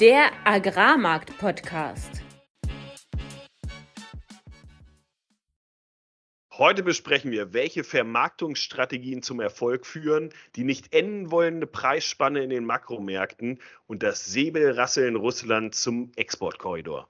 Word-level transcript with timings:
Der 0.00 0.30
Agrarmarkt-Podcast. 0.44 2.20
Heute 6.52 6.82
besprechen 6.82 7.30
wir, 7.30 7.54
welche 7.54 7.82
Vermarktungsstrategien 7.82 9.22
zum 9.22 9.40
Erfolg 9.40 9.86
führen, 9.86 10.34
die 10.54 10.64
nicht 10.64 10.92
enden 10.92 11.30
wollende 11.30 11.66
Preisspanne 11.66 12.42
in 12.42 12.50
den 12.50 12.66
Makromärkten 12.66 13.58
und 13.86 14.02
das 14.02 14.26
Säbelrasseln 14.26 15.16
Russland 15.16 15.74
zum 15.74 16.12
Exportkorridor. 16.16 17.08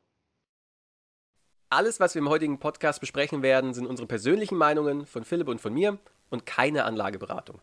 Alles, 1.70 1.98
was 1.98 2.14
wir 2.14 2.22
im 2.22 2.28
heutigen 2.28 2.60
Podcast 2.60 3.00
besprechen 3.00 3.42
werden, 3.42 3.74
sind 3.74 3.86
unsere 3.86 4.06
persönlichen 4.06 4.58
Meinungen 4.58 5.06
von 5.06 5.24
Philipp 5.24 5.48
und 5.48 5.60
von 5.60 5.74
mir 5.74 5.98
und 6.30 6.46
keine 6.46 6.84
Anlageberatung. 6.84 7.60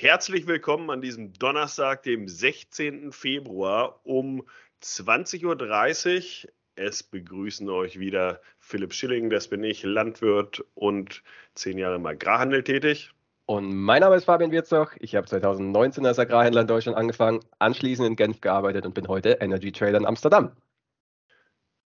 Herzlich 0.00 0.46
willkommen 0.46 0.88
an 0.88 1.02
diesem 1.02 1.34
Donnerstag, 1.34 2.04
dem 2.04 2.26
16. 2.26 3.12
Februar 3.12 4.00
um 4.02 4.46
20.30 4.82 6.44
Uhr. 6.46 6.50
Es 6.74 7.02
begrüßen 7.02 7.68
euch 7.68 7.98
wieder 7.98 8.40
Philipp 8.58 8.94
Schilling, 8.94 9.28
das 9.28 9.48
bin 9.48 9.62
ich, 9.62 9.82
Landwirt 9.82 10.64
und 10.72 11.22
zehn 11.54 11.76
Jahre 11.76 11.96
im 11.96 12.06
Agrarhandel 12.06 12.64
tätig. 12.64 13.10
Und 13.44 13.74
mein 13.74 14.00
Name 14.00 14.16
ist 14.16 14.24
Fabian 14.24 14.52
Wirzoch. 14.52 14.92
Ich 15.00 15.16
habe 15.16 15.26
2019 15.26 16.06
als 16.06 16.18
Agrarhändler 16.18 16.62
in 16.62 16.66
Deutschland 16.66 16.96
angefangen, 16.96 17.40
anschließend 17.58 18.08
in 18.08 18.16
Genf 18.16 18.40
gearbeitet 18.40 18.86
und 18.86 18.94
bin 18.94 19.06
heute 19.06 19.32
Energy 19.42 19.70
Trader 19.70 19.98
in 19.98 20.06
Amsterdam. 20.06 20.56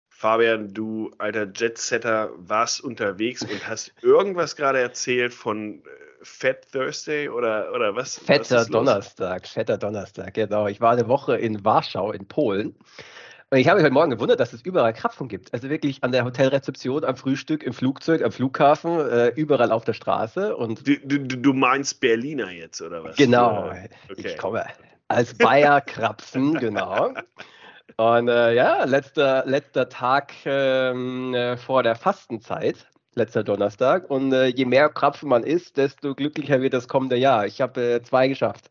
Fabian, 0.08 0.72
du 0.72 1.10
alter 1.18 1.50
Jetsetter, 1.52 2.30
warst 2.36 2.80
unterwegs 2.80 3.42
und 3.42 3.66
hast 3.66 3.92
irgendwas 4.02 4.54
gerade 4.54 4.78
erzählt 4.78 5.34
von 5.34 5.82
Fat 6.24 6.70
Thursday 6.72 7.28
oder, 7.28 7.72
oder 7.72 7.94
was? 7.94 8.18
Fetter 8.18 8.56
was 8.56 8.68
Donnerstag, 8.68 9.46
fetter 9.46 9.78
Donnerstag, 9.78 10.34
genau. 10.34 10.66
Ich 10.66 10.80
war 10.80 10.92
eine 10.92 11.06
Woche 11.08 11.36
in 11.36 11.64
Warschau 11.64 12.12
in 12.12 12.26
Polen 12.26 12.74
und 13.54 13.60
ich 13.60 13.68
habe 13.68 13.76
mich 13.76 13.84
heute 13.84 13.94
Morgen 13.94 14.10
gewundert, 14.10 14.40
dass 14.40 14.52
es 14.52 14.62
überall 14.62 14.92
Krapfen 14.92 15.28
gibt. 15.28 15.54
Also 15.54 15.68
wirklich 15.70 16.02
an 16.02 16.10
der 16.10 16.24
Hotelrezeption, 16.24 17.04
am 17.04 17.16
Frühstück, 17.16 17.62
im 17.62 17.72
Flugzeug, 17.72 18.22
am 18.22 18.32
Flughafen, 18.32 18.98
äh, 18.98 19.28
überall 19.28 19.70
auf 19.70 19.84
der 19.84 19.92
Straße. 19.92 20.56
Und 20.56 20.88
du, 20.88 20.96
du, 20.98 21.18
du, 21.20 21.52
meinst 21.52 22.00
Berliner 22.00 22.50
jetzt, 22.50 22.82
oder 22.82 23.04
was? 23.04 23.14
Genau, 23.14 23.68
okay. 23.68 23.88
ich 24.16 24.36
komme 24.38 24.64
als 25.06 25.34
Bayer 25.34 25.80
Krapfen, 25.82 26.54
genau. 26.58 27.12
Und 27.96 28.28
äh, 28.28 28.54
ja, 28.54 28.84
letzter, 28.84 29.44
letzter 29.46 29.88
Tag 29.88 30.32
ähm, 30.46 31.32
äh, 31.34 31.56
vor 31.56 31.84
der 31.84 31.94
Fastenzeit, 31.94 32.88
letzter 33.16 33.44
Donnerstag. 33.44 34.10
Und 34.10 34.32
äh, 34.32 34.46
je 34.46 34.64
mehr 34.64 34.88
Krapfen 34.88 35.28
man 35.28 35.44
isst, 35.44 35.76
desto 35.76 36.14
glücklicher 36.14 36.60
wird 36.60 36.74
das 36.74 36.88
kommende 36.88 37.16
Jahr. 37.16 37.46
Ich 37.46 37.60
habe 37.60 37.94
äh, 37.94 38.02
zwei 38.02 38.28
geschafft. 38.28 38.68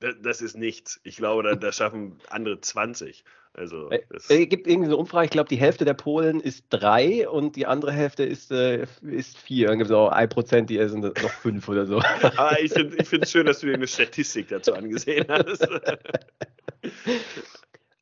Das, 0.00 0.14
das, 0.22 0.40
ist 0.42 0.56
nichts. 0.56 1.00
Ich 1.04 1.16
glaube, 1.16 1.42
da, 1.42 1.54
da 1.54 1.72
schaffen 1.72 2.18
andere 2.28 2.60
20. 2.60 3.24
Also 3.56 3.88
äh, 3.90 4.02
es 4.10 4.28
äh, 4.28 4.46
gibt 4.46 4.66
irgendwie 4.66 4.90
so 4.90 4.92
eine 4.92 5.00
Umfrage, 5.00 5.24
ich 5.24 5.30
glaube, 5.30 5.48
die 5.48 5.56
Hälfte 5.56 5.86
der 5.86 5.94
Polen 5.94 6.40
ist 6.40 6.66
drei 6.68 7.26
und 7.26 7.56
die 7.56 7.64
andere 7.64 7.92
Hälfte 7.92 8.22
ist, 8.22 8.52
äh, 8.52 8.86
ist 9.00 9.38
vier. 9.38 9.68
Irgendwie 9.68 9.88
so 9.88 10.08
ein 10.08 10.28
Prozent, 10.28 10.68
die 10.68 10.76
sind 10.88 11.02
noch 11.02 11.30
fünf 11.30 11.66
oder 11.66 11.86
so. 11.86 11.96
Aber 11.96 12.32
ah, 12.38 12.56
ich 12.60 12.72
finde 12.72 13.22
es 13.22 13.30
schön, 13.30 13.46
dass 13.46 13.60
du 13.60 13.68
dir 13.68 13.74
eine 13.74 13.86
Statistik 13.86 14.48
dazu 14.48 14.74
angesehen 14.74 15.24
hast. 15.30 15.66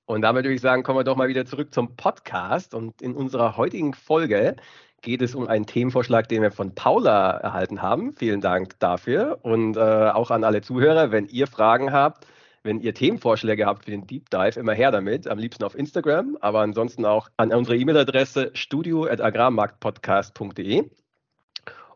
und 0.06 0.22
damit 0.22 0.44
würde 0.44 0.54
ich 0.54 0.60
sagen, 0.60 0.82
kommen 0.82 0.98
wir 0.98 1.04
doch 1.04 1.16
mal 1.16 1.28
wieder 1.28 1.46
zurück 1.46 1.72
zum 1.72 1.94
Podcast. 1.94 2.74
Und 2.74 3.00
in 3.00 3.14
unserer 3.14 3.56
heutigen 3.56 3.94
Folge 3.94 4.56
geht 5.04 5.22
es 5.22 5.36
um 5.36 5.46
einen 5.46 5.66
Themenvorschlag, 5.66 6.28
den 6.28 6.42
wir 6.42 6.50
von 6.50 6.74
Paula 6.74 7.30
erhalten 7.32 7.82
haben. 7.82 8.14
Vielen 8.14 8.40
Dank 8.40 8.80
dafür. 8.80 9.38
Und 9.42 9.76
äh, 9.76 9.80
auch 9.80 10.32
an 10.32 10.42
alle 10.42 10.62
Zuhörer, 10.62 11.12
wenn 11.12 11.26
ihr 11.26 11.46
Fragen 11.46 11.92
habt, 11.92 12.26
wenn 12.64 12.80
ihr 12.80 12.94
Themenvorschläge 12.94 13.66
habt 13.66 13.84
für 13.84 13.92
den 13.92 14.08
Deep 14.08 14.30
Dive, 14.30 14.58
immer 14.58 14.72
her 14.72 14.90
damit. 14.90 15.28
Am 15.28 15.38
liebsten 15.38 15.62
auf 15.62 15.76
Instagram, 15.76 16.36
aber 16.40 16.60
ansonsten 16.60 17.04
auch 17.04 17.28
an 17.36 17.52
unsere 17.52 17.76
E-Mail-Adresse 17.76 18.50
studio.agrarmarktpodcast.de. 18.54 20.90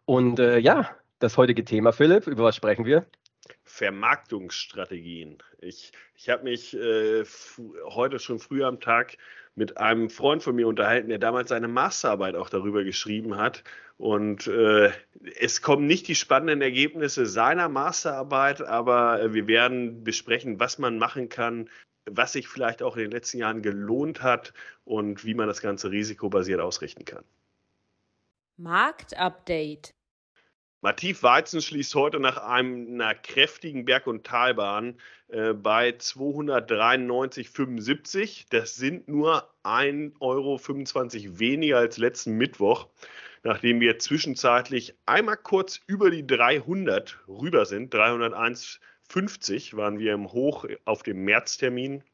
Und 0.04 0.38
äh, 0.38 0.58
ja, 0.58 0.90
das 1.18 1.36
heutige 1.36 1.64
Thema, 1.64 1.92
Philipp, 1.92 2.26
über 2.26 2.44
was 2.44 2.54
sprechen 2.54 2.84
wir? 2.84 3.06
Vermarktungsstrategien. 3.78 5.38
Ich, 5.60 5.92
ich 6.16 6.28
habe 6.28 6.44
mich 6.44 6.76
äh, 6.76 7.24
heute 7.84 8.18
schon 8.18 8.40
früh 8.40 8.64
am 8.64 8.80
Tag 8.80 9.16
mit 9.54 9.78
einem 9.78 10.10
Freund 10.10 10.42
von 10.42 10.56
mir 10.56 10.66
unterhalten, 10.66 11.08
der 11.08 11.18
damals 11.18 11.50
seine 11.50 11.68
Masterarbeit 11.68 12.34
auch 12.34 12.50
darüber 12.50 12.82
geschrieben 12.82 13.36
hat. 13.36 13.62
Und 13.96 14.48
äh, 14.48 14.90
es 15.38 15.62
kommen 15.62 15.86
nicht 15.86 16.08
die 16.08 16.16
spannenden 16.16 16.60
Ergebnisse 16.60 17.26
seiner 17.26 17.68
Masterarbeit, 17.68 18.62
aber 18.62 19.32
wir 19.32 19.46
werden 19.46 20.02
besprechen, 20.02 20.58
was 20.58 20.78
man 20.78 20.98
machen 20.98 21.28
kann, 21.28 21.70
was 22.10 22.32
sich 22.32 22.48
vielleicht 22.48 22.82
auch 22.82 22.96
in 22.96 23.02
den 23.02 23.10
letzten 23.12 23.38
Jahren 23.38 23.62
gelohnt 23.62 24.22
hat 24.22 24.54
und 24.84 25.24
wie 25.24 25.34
man 25.34 25.46
das 25.46 25.60
Ganze 25.60 25.90
risikobasiert 25.90 26.60
ausrichten 26.60 27.04
kann. 27.04 27.24
Marktupdate. 28.56 29.94
Mativ 30.80 31.24
Weizen 31.24 31.60
schließt 31.60 31.96
heute 31.96 32.20
nach 32.20 32.36
einer 32.36 33.12
kräftigen 33.16 33.84
Berg- 33.84 34.06
und 34.06 34.24
Talbahn 34.24 35.00
äh, 35.26 35.52
bei 35.52 35.88
293,75. 35.90 38.46
Das 38.50 38.76
sind 38.76 39.08
nur 39.08 39.52
1,25 39.64 40.20
Euro 40.20 40.60
weniger 41.40 41.78
als 41.78 41.98
letzten 41.98 42.34
Mittwoch, 42.34 42.86
nachdem 43.42 43.80
wir 43.80 43.98
zwischenzeitlich 43.98 44.94
einmal 45.04 45.36
kurz 45.36 45.80
über 45.88 46.12
die 46.12 46.24
300 46.24 47.18
rüber 47.26 47.66
sind. 47.66 47.92
301,50 47.92 49.76
waren 49.76 49.98
wir 49.98 50.14
im 50.14 50.30
Hoch 50.30 50.64
auf 50.84 51.02
dem 51.02 51.24
Märztermin. 51.24 52.04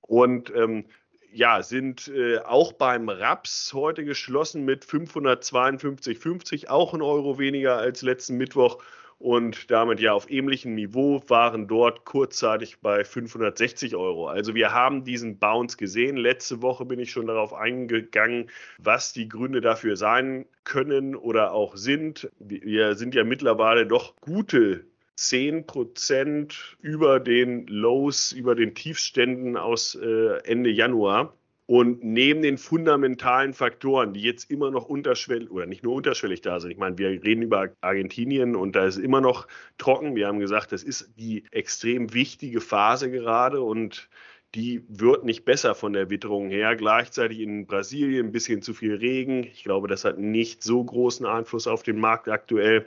Und 0.00 0.50
ähm, 0.56 0.86
ja, 1.32 1.62
sind 1.62 2.08
äh, 2.08 2.38
auch 2.38 2.72
beim 2.72 3.08
Raps 3.08 3.72
heute 3.74 4.04
geschlossen 4.04 4.64
mit 4.64 4.84
552,50, 4.84 6.68
auch 6.68 6.94
ein 6.94 7.02
Euro 7.02 7.38
weniger 7.38 7.76
als 7.76 8.02
letzten 8.02 8.36
Mittwoch 8.36 8.78
und 9.20 9.70
damit 9.70 10.00
ja 10.00 10.14
auf 10.14 10.30
ähnlichem 10.30 10.74
Niveau 10.74 11.22
waren 11.28 11.68
dort 11.68 12.06
kurzzeitig 12.06 12.80
bei 12.80 13.04
560 13.04 13.94
Euro. 13.94 14.28
Also 14.28 14.54
wir 14.54 14.72
haben 14.72 15.04
diesen 15.04 15.38
Bounce 15.38 15.76
gesehen. 15.76 16.16
Letzte 16.16 16.62
Woche 16.62 16.86
bin 16.86 16.98
ich 16.98 17.10
schon 17.10 17.26
darauf 17.26 17.52
eingegangen, 17.52 18.50
was 18.78 19.12
die 19.12 19.28
Gründe 19.28 19.60
dafür 19.60 19.96
sein 19.96 20.46
können 20.64 21.14
oder 21.14 21.52
auch 21.52 21.76
sind. 21.76 22.30
Wir 22.38 22.94
sind 22.94 23.14
ja 23.14 23.22
mittlerweile 23.22 23.86
doch 23.86 24.16
gute 24.22 24.86
10 25.20 25.66
Prozent 25.66 26.78
über 26.80 27.20
den 27.20 27.66
Lows, 27.66 28.32
über 28.32 28.54
den 28.54 28.74
Tiefständen 28.74 29.58
aus 29.58 29.94
äh, 29.94 30.38
Ende 30.44 30.70
Januar. 30.70 31.34
Und 31.66 32.02
neben 32.02 32.40
den 32.42 32.56
fundamentalen 32.56 33.52
Faktoren, 33.52 34.14
die 34.14 34.22
jetzt 34.22 34.50
immer 34.50 34.70
noch 34.70 34.86
unterschwellig 34.86 35.50
oder 35.50 35.66
nicht 35.66 35.84
nur 35.84 35.94
unterschwellig 35.94 36.40
da 36.40 36.58
sind, 36.58 36.70
ich 36.72 36.78
meine, 36.78 36.96
wir 36.96 37.10
reden 37.10 37.42
über 37.42 37.68
Argentinien 37.82 38.56
und 38.56 38.74
da 38.74 38.86
ist 38.86 38.96
immer 38.96 39.20
noch 39.20 39.46
trocken. 39.76 40.16
Wir 40.16 40.26
haben 40.26 40.40
gesagt, 40.40 40.72
das 40.72 40.82
ist 40.82 41.12
die 41.16 41.44
extrem 41.52 42.14
wichtige 42.14 42.62
Phase 42.62 43.10
gerade 43.10 43.60
und 43.60 44.08
die 44.54 44.82
wird 44.88 45.24
nicht 45.24 45.44
besser 45.44 45.74
von 45.74 45.92
der 45.92 46.08
Witterung 46.08 46.48
her. 46.48 46.74
Gleichzeitig 46.76 47.40
in 47.40 47.66
Brasilien 47.66 48.28
ein 48.28 48.32
bisschen 48.32 48.62
zu 48.62 48.72
viel 48.72 48.94
Regen. 48.94 49.44
Ich 49.44 49.62
glaube, 49.64 49.86
das 49.86 50.04
hat 50.04 50.18
nicht 50.18 50.62
so 50.62 50.82
großen 50.82 51.26
Einfluss 51.26 51.66
auf 51.68 51.82
den 51.82 52.00
Markt 52.00 52.26
aktuell. 52.28 52.86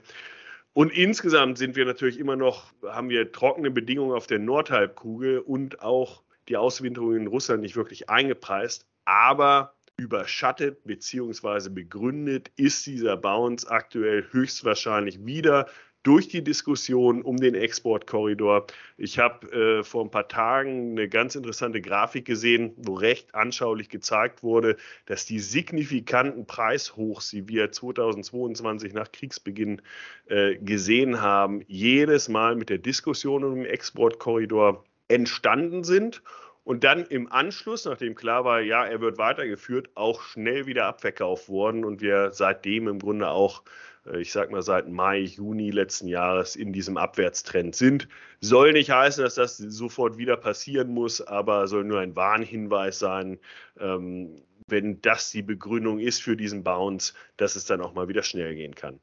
Und 0.73 0.91
insgesamt 0.91 1.59
sind 1.59 1.75
wir 1.75 1.85
natürlich 1.85 2.19
immer 2.19 2.35
noch, 2.35 2.73
haben 2.83 3.09
wir 3.09 3.31
trockene 3.31 3.69
Bedingungen 3.69 4.15
auf 4.15 4.27
der 4.27 4.39
Nordhalbkugel 4.39 5.39
und 5.39 5.81
auch 5.81 6.23
die 6.49 6.57
Auswinterung 6.57 7.15
in 7.15 7.27
Russland 7.27 7.61
nicht 7.61 7.75
wirklich 7.75 8.09
eingepreist. 8.09 8.87
Aber 9.05 9.75
überschattet 9.97 10.83
bzw. 10.85 11.69
begründet 11.69 12.51
ist 12.55 12.85
dieser 12.87 13.17
Bounce 13.17 13.69
aktuell 13.69 14.27
höchstwahrscheinlich 14.31 15.23
wieder 15.23 15.67
durch 16.03 16.27
die 16.27 16.43
Diskussion 16.43 17.21
um 17.21 17.37
den 17.37 17.55
Exportkorridor. 17.55 18.67
Ich 18.97 19.19
habe 19.19 19.51
äh, 19.51 19.83
vor 19.83 20.03
ein 20.03 20.11
paar 20.11 20.27
Tagen 20.27 20.91
eine 20.91 21.07
ganz 21.09 21.35
interessante 21.35 21.81
Grafik 21.81 22.25
gesehen, 22.25 22.73
wo 22.77 22.93
recht 22.93 23.33
anschaulich 23.33 23.89
gezeigt 23.89 24.43
wurde, 24.43 24.75
dass 25.05 25.25
die 25.25 25.39
signifikanten 25.39 26.45
Preishochs, 26.45 27.29
die 27.29 27.47
wir 27.47 27.71
2022 27.71 28.93
nach 28.93 29.11
Kriegsbeginn 29.11 29.81
äh, 30.27 30.55
gesehen 30.57 31.21
haben, 31.21 31.61
jedes 31.67 32.29
Mal 32.29 32.55
mit 32.55 32.69
der 32.69 32.79
Diskussion 32.79 33.43
um 33.43 33.55
den 33.55 33.65
Exportkorridor 33.65 34.83
entstanden 35.07 35.83
sind 35.83 36.21
und 36.63 36.85
dann 36.85 37.05
im 37.05 37.29
Anschluss, 37.31 37.85
nachdem 37.85 38.15
klar 38.15 38.45
war, 38.45 38.61
ja, 38.61 38.85
er 38.85 39.01
wird 39.01 39.17
weitergeführt, 39.17 39.89
auch 39.95 40.21
schnell 40.21 40.65
wieder 40.65 40.85
abverkauft 40.85 41.49
worden 41.49 41.83
und 41.83 42.01
wir 42.01 42.31
seitdem 42.31 42.87
im 42.87 42.99
Grunde 42.99 43.29
auch 43.29 43.63
ich 44.19 44.31
sag 44.31 44.51
mal 44.51 44.61
seit 44.61 44.89
Mai, 44.89 45.19
Juni 45.19 45.71
letzten 45.71 46.07
Jahres 46.07 46.55
in 46.55 46.73
diesem 46.73 46.97
Abwärtstrend 46.97 47.75
sind. 47.75 48.07
Soll 48.41 48.73
nicht 48.73 48.91
heißen, 48.91 49.23
dass 49.23 49.35
das 49.35 49.57
sofort 49.57 50.17
wieder 50.17 50.35
passieren 50.35 50.89
muss, 50.89 51.21
aber 51.21 51.67
soll 51.67 51.85
nur 51.85 51.99
ein 51.99 52.15
Warnhinweis 52.15 52.99
sein, 52.99 53.39
ähm, 53.79 54.41
wenn 54.67 55.01
das 55.01 55.31
die 55.31 55.41
Begründung 55.41 55.99
ist 55.99 56.21
für 56.21 56.35
diesen 56.35 56.63
Bounce, 56.63 57.13
dass 57.37 57.55
es 57.55 57.65
dann 57.65 57.81
auch 57.81 57.93
mal 57.93 58.07
wieder 58.07 58.23
schnell 58.23 58.55
gehen 58.55 58.75
kann. 58.75 58.99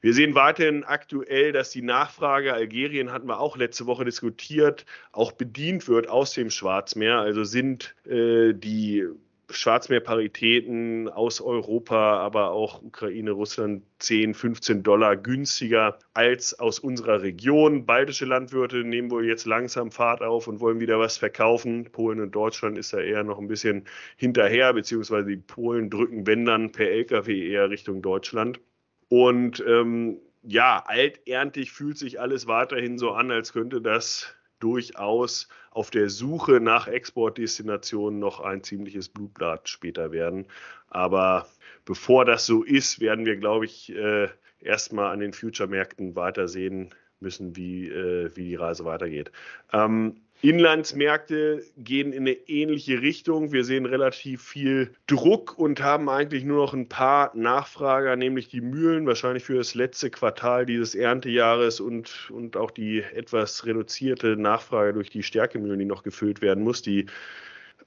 Wir 0.00 0.12
sehen 0.12 0.34
weiterhin 0.34 0.84
aktuell, 0.84 1.52
dass 1.52 1.70
die 1.70 1.82
Nachfrage, 1.82 2.52
Algerien 2.52 3.10
hatten 3.10 3.26
wir 3.26 3.40
auch 3.40 3.56
letzte 3.56 3.86
Woche 3.86 4.04
diskutiert, 4.04 4.84
auch 5.12 5.32
bedient 5.32 5.88
wird 5.88 6.08
aus 6.08 6.32
dem 6.32 6.50
Schwarzmeer. 6.50 7.18
Also 7.18 7.44
sind 7.44 7.94
äh, 8.06 8.52
die 8.52 9.06
Schwarzmeerparitäten 9.50 11.08
aus 11.08 11.40
Europa, 11.40 12.18
aber 12.18 12.50
auch 12.50 12.82
Ukraine, 12.82 13.32
Russland 13.32 13.82
10, 13.98 14.34
15 14.34 14.82
Dollar 14.82 15.16
günstiger 15.16 15.98
als 16.14 16.58
aus 16.58 16.78
unserer 16.78 17.22
Region. 17.22 17.86
Baltische 17.86 18.24
Landwirte 18.24 18.84
nehmen 18.84 19.10
wohl 19.10 19.26
jetzt 19.26 19.46
langsam 19.46 19.90
Fahrt 19.90 20.22
auf 20.22 20.48
und 20.48 20.60
wollen 20.60 20.80
wieder 20.80 20.98
was 20.98 21.18
verkaufen. 21.18 21.84
Polen 21.92 22.20
und 22.20 22.32
Deutschland 22.32 22.78
ist 22.78 22.92
da 22.92 23.00
eher 23.00 23.24
noch 23.24 23.38
ein 23.38 23.48
bisschen 23.48 23.84
hinterher, 24.16 24.72
beziehungsweise 24.72 25.28
die 25.28 25.36
Polen 25.36 25.90
drücken, 25.90 26.26
wenn 26.26 26.44
dann 26.44 26.72
per 26.72 26.90
Lkw 26.90 27.48
eher 27.50 27.70
Richtung 27.70 28.02
Deutschland. 28.02 28.60
Und 29.08 29.62
ähm, 29.66 30.18
ja, 30.42 30.82
alterntig 30.86 31.72
fühlt 31.72 31.98
sich 31.98 32.20
alles 32.20 32.46
weiterhin 32.46 32.98
so 32.98 33.12
an, 33.12 33.30
als 33.30 33.52
könnte 33.52 33.80
das 33.80 34.34
durchaus 34.64 35.48
auf 35.70 35.90
der 35.90 36.08
Suche 36.08 36.58
nach 36.58 36.88
Exportdestinationen 36.88 38.18
noch 38.18 38.40
ein 38.40 38.62
ziemliches 38.62 39.10
Blutblatt 39.10 39.68
später 39.68 40.10
werden. 40.10 40.46
Aber 40.88 41.46
bevor 41.84 42.24
das 42.24 42.46
so 42.46 42.62
ist, 42.62 43.00
werden 43.00 43.26
wir, 43.26 43.36
glaube 43.36 43.66
ich, 43.66 43.94
äh, 43.94 44.28
erstmal 44.60 45.12
an 45.12 45.20
den 45.20 45.34
Future-Märkten 45.34 46.16
weitersehen 46.16 46.94
müssen, 47.20 47.56
wie, 47.56 47.88
äh, 47.88 48.34
wie 48.34 48.48
die 48.48 48.54
Reise 48.54 48.86
weitergeht. 48.86 49.30
Ähm, 49.72 50.22
Inlandsmärkte 50.44 51.64
gehen 51.78 52.12
in 52.12 52.24
eine 52.24 52.32
ähnliche 52.32 53.00
Richtung. 53.00 53.52
Wir 53.52 53.64
sehen 53.64 53.86
relativ 53.86 54.42
viel 54.42 54.92
Druck 55.06 55.58
und 55.58 55.82
haben 55.82 56.10
eigentlich 56.10 56.44
nur 56.44 56.66
noch 56.66 56.74
ein 56.74 56.86
paar 56.86 57.34
Nachfrager, 57.34 58.14
nämlich 58.14 58.48
die 58.48 58.60
Mühlen, 58.60 59.06
wahrscheinlich 59.06 59.42
für 59.42 59.54
das 59.54 59.74
letzte 59.74 60.10
Quartal 60.10 60.66
dieses 60.66 60.94
Erntejahres 60.94 61.80
und, 61.80 62.30
und 62.30 62.58
auch 62.58 62.70
die 62.70 63.00
etwas 63.00 63.64
reduzierte 63.64 64.36
Nachfrage 64.36 64.92
durch 64.92 65.08
die 65.08 65.22
Stärkemühlen, 65.22 65.78
die 65.78 65.86
noch 65.86 66.02
gefüllt 66.02 66.42
werden 66.42 66.62
muss. 66.62 66.82
Die 66.82 67.06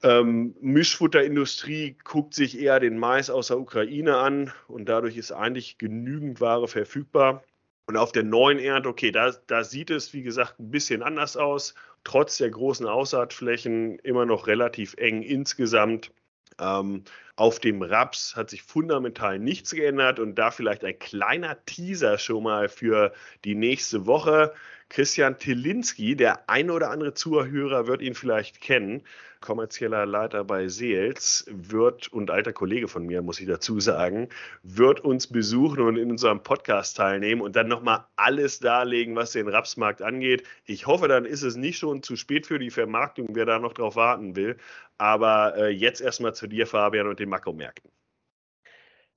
ähm, 0.02 0.56
Mischfutterindustrie 0.60 1.96
guckt 2.02 2.34
sich 2.34 2.60
eher 2.60 2.80
den 2.80 2.98
Mais 2.98 3.30
aus 3.30 3.48
der 3.48 3.60
Ukraine 3.60 4.16
an 4.16 4.52
und 4.66 4.88
dadurch 4.88 5.16
ist 5.16 5.30
eigentlich 5.30 5.78
genügend 5.78 6.40
Ware 6.40 6.66
verfügbar. 6.66 7.44
Und 7.86 7.96
auf 7.96 8.12
der 8.12 8.22
neuen 8.22 8.58
Ernte, 8.58 8.88
okay, 8.90 9.12
da, 9.12 9.32
da 9.46 9.64
sieht 9.64 9.88
es, 9.88 10.12
wie 10.12 10.22
gesagt, 10.22 10.60
ein 10.60 10.70
bisschen 10.70 11.02
anders 11.02 11.38
aus. 11.38 11.74
Trotz 12.04 12.38
der 12.38 12.50
großen 12.50 12.86
Aussaatflächen 12.86 13.98
immer 14.00 14.26
noch 14.26 14.46
relativ 14.46 14.94
eng 14.96 15.22
insgesamt. 15.22 16.12
Ähm, 16.60 17.04
auf 17.36 17.60
dem 17.60 17.82
Raps 17.82 18.34
hat 18.34 18.50
sich 18.50 18.62
fundamental 18.62 19.38
nichts 19.38 19.70
geändert 19.70 20.18
und 20.18 20.34
da 20.34 20.50
vielleicht 20.50 20.84
ein 20.84 20.98
kleiner 20.98 21.64
Teaser 21.66 22.18
schon 22.18 22.42
mal 22.42 22.68
für 22.68 23.12
die 23.44 23.54
nächste 23.54 24.06
Woche. 24.06 24.52
Christian 24.90 25.38
Tilinski, 25.38 26.16
der 26.16 26.48
eine 26.48 26.72
oder 26.72 26.90
andere 26.90 27.12
Zuhörer 27.12 27.86
wird 27.86 28.00
ihn 28.00 28.14
vielleicht 28.14 28.60
kennen, 28.60 29.02
kommerzieller 29.40 30.06
Leiter 30.06 30.44
bei 30.44 30.68
Seels, 30.68 31.44
wird 31.50 32.12
und 32.12 32.30
alter 32.30 32.52
Kollege 32.52 32.88
von 32.88 33.04
mir, 33.04 33.22
muss 33.22 33.38
ich 33.40 33.46
dazu 33.46 33.80
sagen, 33.80 34.28
wird 34.62 35.00
uns 35.00 35.26
besuchen 35.26 35.80
und 35.80 35.96
in 35.96 36.10
unserem 36.10 36.42
Podcast 36.42 36.96
teilnehmen 36.96 37.42
und 37.42 37.54
dann 37.54 37.68
nochmal 37.68 38.06
alles 38.16 38.60
darlegen, 38.60 39.14
was 39.14 39.32
den 39.32 39.48
Rapsmarkt 39.48 40.02
angeht. 40.02 40.42
Ich 40.64 40.86
hoffe, 40.86 41.06
dann 41.06 41.24
ist 41.26 41.42
es 41.42 41.56
nicht 41.56 41.78
schon 41.78 42.02
zu 42.02 42.16
spät 42.16 42.46
für 42.46 42.58
die 42.58 42.70
Vermarktung, 42.70 43.28
wer 43.32 43.46
da 43.46 43.58
noch 43.58 43.74
drauf 43.74 43.96
warten 43.96 44.36
will. 44.36 44.56
Aber 44.96 45.56
äh, 45.56 45.68
jetzt 45.68 46.00
erstmal 46.00 46.34
zu 46.34 46.46
dir, 46.46 46.66
Fabian, 46.66 47.06
und 47.06 47.20
den 47.20 47.28
Makromärkten. 47.28 47.90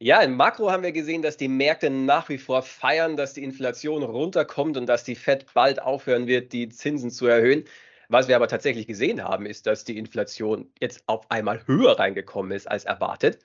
Ja, 0.03 0.19
im 0.23 0.35
Makro 0.35 0.71
haben 0.71 0.81
wir 0.81 0.93
gesehen, 0.93 1.21
dass 1.21 1.37
die 1.37 1.47
Märkte 1.47 1.91
nach 1.91 2.27
wie 2.27 2.39
vor 2.39 2.63
feiern, 2.63 3.17
dass 3.17 3.33
die 3.33 3.43
Inflation 3.43 4.01
runterkommt 4.01 4.75
und 4.75 4.87
dass 4.87 5.03
die 5.03 5.13
Fed 5.13 5.45
bald 5.53 5.79
aufhören 5.79 6.25
wird, 6.25 6.53
die 6.53 6.69
Zinsen 6.69 7.11
zu 7.11 7.27
erhöhen. 7.27 7.65
Was 8.09 8.27
wir 8.27 8.35
aber 8.35 8.47
tatsächlich 8.47 8.87
gesehen 8.87 9.23
haben, 9.23 9.45
ist, 9.45 9.67
dass 9.67 9.83
die 9.83 9.99
Inflation 9.99 10.71
jetzt 10.79 11.03
auf 11.05 11.29
einmal 11.29 11.67
höher 11.67 11.99
reingekommen 11.99 12.51
ist 12.51 12.67
als 12.67 12.85
erwartet. 12.85 13.43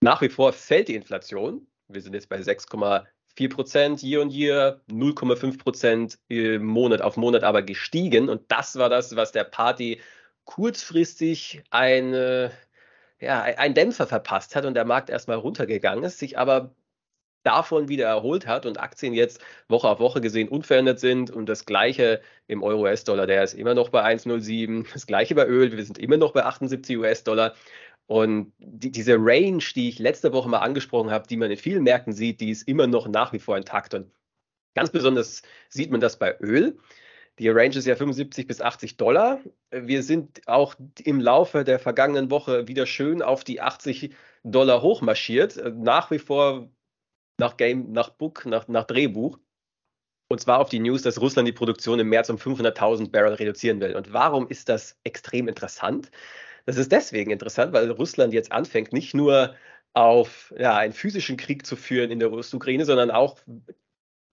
Nach 0.00 0.20
wie 0.22 0.28
vor 0.28 0.52
fällt 0.52 0.88
die 0.88 0.96
Inflation. 0.96 1.68
Wir 1.86 2.00
sind 2.00 2.14
jetzt 2.14 2.28
bei 2.28 2.40
6,4 2.40 3.48
Prozent 3.48 4.02
year 4.02 4.22
on 4.22 4.30
year, 4.30 4.80
0,5 4.90 5.56
Prozent 5.56 6.18
Monat 6.28 7.00
auf 7.00 7.16
Monat 7.16 7.44
aber 7.44 7.62
gestiegen. 7.62 8.28
Und 8.28 8.42
das 8.50 8.74
war 8.74 8.88
das, 8.88 9.14
was 9.14 9.30
der 9.30 9.44
Party 9.44 10.00
kurzfristig 10.46 11.62
eine 11.70 12.50
ja, 13.22 13.42
einen 13.42 13.74
Dämpfer 13.74 14.06
verpasst 14.06 14.56
hat 14.56 14.64
und 14.64 14.74
der 14.74 14.84
Markt 14.84 15.08
erstmal 15.08 15.38
runtergegangen 15.38 16.04
ist, 16.04 16.18
sich 16.18 16.38
aber 16.38 16.74
davon 17.44 17.88
wieder 17.88 18.06
erholt 18.06 18.46
hat 18.46 18.66
und 18.66 18.80
Aktien 18.80 19.14
jetzt 19.14 19.40
Woche 19.68 19.88
auf 19.88 20.00
Woche 20.00 20.20
gesehen 20.20 20.48
unverändert 20.48 21.00
sind 21.00 21.30
und 21.30 21.46
das 21.48 21.64
gleiche 21.64 22.20
im 22.48 22.62
Euro-US-Dollar, 22.62 23.26
der 23.26 23.44
ist 23.44 23.54
immer 23.54 23.74
noch 23.74 23.90
bei 23.90 24.04
1,07, 24.04 24.86
das 24.92 25.06
gleiche 25.06 25.34
bei 25.34 25.46
Öl, 25.46 25.72
wir 25.76 25.84
sind 25.84 25.98
immer 25.98 26.16
noch 26.16 26.32
bei 26.32 26.44
78 26.44 26.98
US-Dollar 26.98 27.54
und 28.06 28.52
die, 28.58 28.90
diese 28.90 29.16
Range, 29.18 29.62
die 29.74 29.88
ich 29.88 29.98
letzte 29.98 30.32
Woche 30.32 30.48
mal 30.48 30.58
angesprochen 30.58 31.10
habe, 31.10 31.26
die 31.28 31.36
man 31.36 31.50
in 31.50 31.56
vielen 31.56 31.84
Märkten 31.84 32.12
sieht, 32.12 32.40
die 32.40 32.50
ist 32.50 32.66
immer 32.68 32.86
noch 32.88 33.08
nach 33.08 33.32
wie 33.32 33.38
vor 33.38 33.56
intakt 33.56 33.94
und 33.94 34.10
ganz 34.74 34.90
besonders 34.90 35.42
sieht 35.68 35.90
man 35.90 36.00
das 36.00 36.18
bei 36.18 36.36
Öl. 36.40 36.78
Die 37.38 37.48
Range 37.48 37.76
ist 37.76 37.86
ja 37.86 37.96
75 37.96 38.46
bis 38.46 38.60
80 38.60 38.96
Dollar. 38.98 39.40
Wir 39.70 40.02
sind 40.02 40.46
auch 40.46 40.74
im 41.02 41.20
Laufe 41.20 41.64
der 41.64 41.78
vergangenen 41.78 42.30
Woche 42.30 42.68
wieder 42.68 42.86
schön 42.86 43.22
auf 43.22 43.42
die 43.42 43.60
80 43.60 44.14
Dollar 44.44 44.82
hochmarschiert. 44.82 45.60
Nach 45.74 46.10
wie 46.10 46.18
vor 46.18 46.70
nach 47.38 47.56
Game, 47.56 47.92
nach 47.92 48.10
Book, 48.10 48.44
nach, 48.46 48.68
nach 48.68 48.84
Drehbuch. 48.84 49.38
Und 50.28 50.40
zwar 50.40 50.60
auf 50.60 50.68
die 50.68 50.78
News, 50.78 51.02
dass 51.02 51.20
Russland 51.20 51.48
die 51.48 51.52
Produktion 51.52 51.98
im 52.00 52.08
März 52.08 52.30
um 52.30 52.36
500.000 52.36 53.10
Barrel 53.10 53.34
reduzieren 53.34 53.80
will. 53.80 53.96
Und 53.96 54.12
warum 54.12 54.48
ist 54.48 54.68
das 54.68 54.98
extrem 55.04 55.48
interessant? 55.48 56.10
Das 56.64 56.76
ist 56.76 56.92
deswegen 56.92 57.30
interessant, 57.30 57.72
weil 57.72 57.90
Russland 57.90 58.32
jetzt 58.32 58.52
anfängt, 58.52 58.92
nicht 58.92 59.14
nur 59.14 59.54
auf 59.94 60.54
ja, 60.58 60.76
einen 60.76 60.94
physischen 60.94 61.36
Krieg 61.36 61.66
zu 61.66 61.76
führen 61.76 62.10
in 62.10 62.18
der 62.18 62.32
Ostukraine, 62.32 62.84
sondern 62.84 63.10
auch 63.10 63.38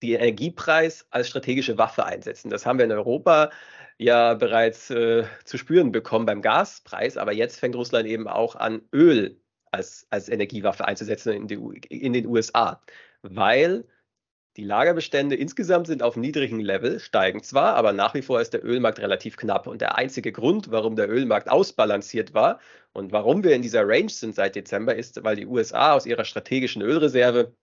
den 0.01 0.15
Energiepreis 0.15 1.05
als 1.09 1.29
strategische 1.29 1.77
Waffe 1.77 2.05
einsetzen. 2.05 2.49
Das 2.49 2.65
haben 2.65 2.79
wir 2.79 2.85
in 2.85 2.91
Europa 2.91 3.51
ja 3.97 4.33
bereits 4.33 4.89
äh, 4.89 5.25
zu 5.43 5.57
spüren 5.57 5.91
bekommen 5.91 6.25
beim 6.25 6.41
Gaspreis, 6.41 7.17
aber 7.17 7.33
jetzt 7.33 7.59
fängt 7.59 7.75
Russland 7.75 8.07
eben 8.07 8.27
auch 8.27 8.55
an, 8.55 8.81
Öl 8.93 9.41
als, 9.71 10.07
als 10.09 10.29
Energiewaffe 10.29 10.85
einzusetzen 10.85 11.33
in, 11.33 11.47
die, 11.47 11.55
in 11.89 12.13
den 12.13 12.25
USA, 12.25 12.81
weil 13.21 13.85
die 14.57 14.63
Lagerbestände 14.65 15.35
insgesamt 15.35 15.87
sind 15.87 16.03
auf 16.03 16.17
niedrigem 16.17 16.59
Level, 16.59 16.99
steigen 16.99 17.43
zwar, 17.43 17.75
aber 17.75 17.93
nach 17.93 18.13
wie 18.13 18.21
vor 18.21 18.41
ist 18.41 18.53
der 18.53 18.65
Ölmarkt 18.65 18.99
relativ 18.99 19.37
knapp. 19.37 19.67
Und 19.67 19.79
der 19.79 19.97
einzige 19.97 20.31
Grund, 20.31 20.71
warum 20.71 20.95
der 20.95 21.09
Ölmarkt 21.09 21.49
ausbalanciert 21.49 22.33
war 22.33 22.59
und 22.91 23.11
warum 23.11 23.43
wir 23.43 23.55
in 23.55 23.61
dieser 23.61 23.87
Range 23.87 24.09
sind 24.09 24.35
seit 24.35 24.55
Dezember, 24.55 24.95
ist, 24.95 25.23
weil 25.23 25.35
die 25.35 25.45
USA 25.45 25.93
aus 25.93 26.05
ihrer 26.05 26.25
strategischen 26.25 26.81
Ölreserve 26.81 27.53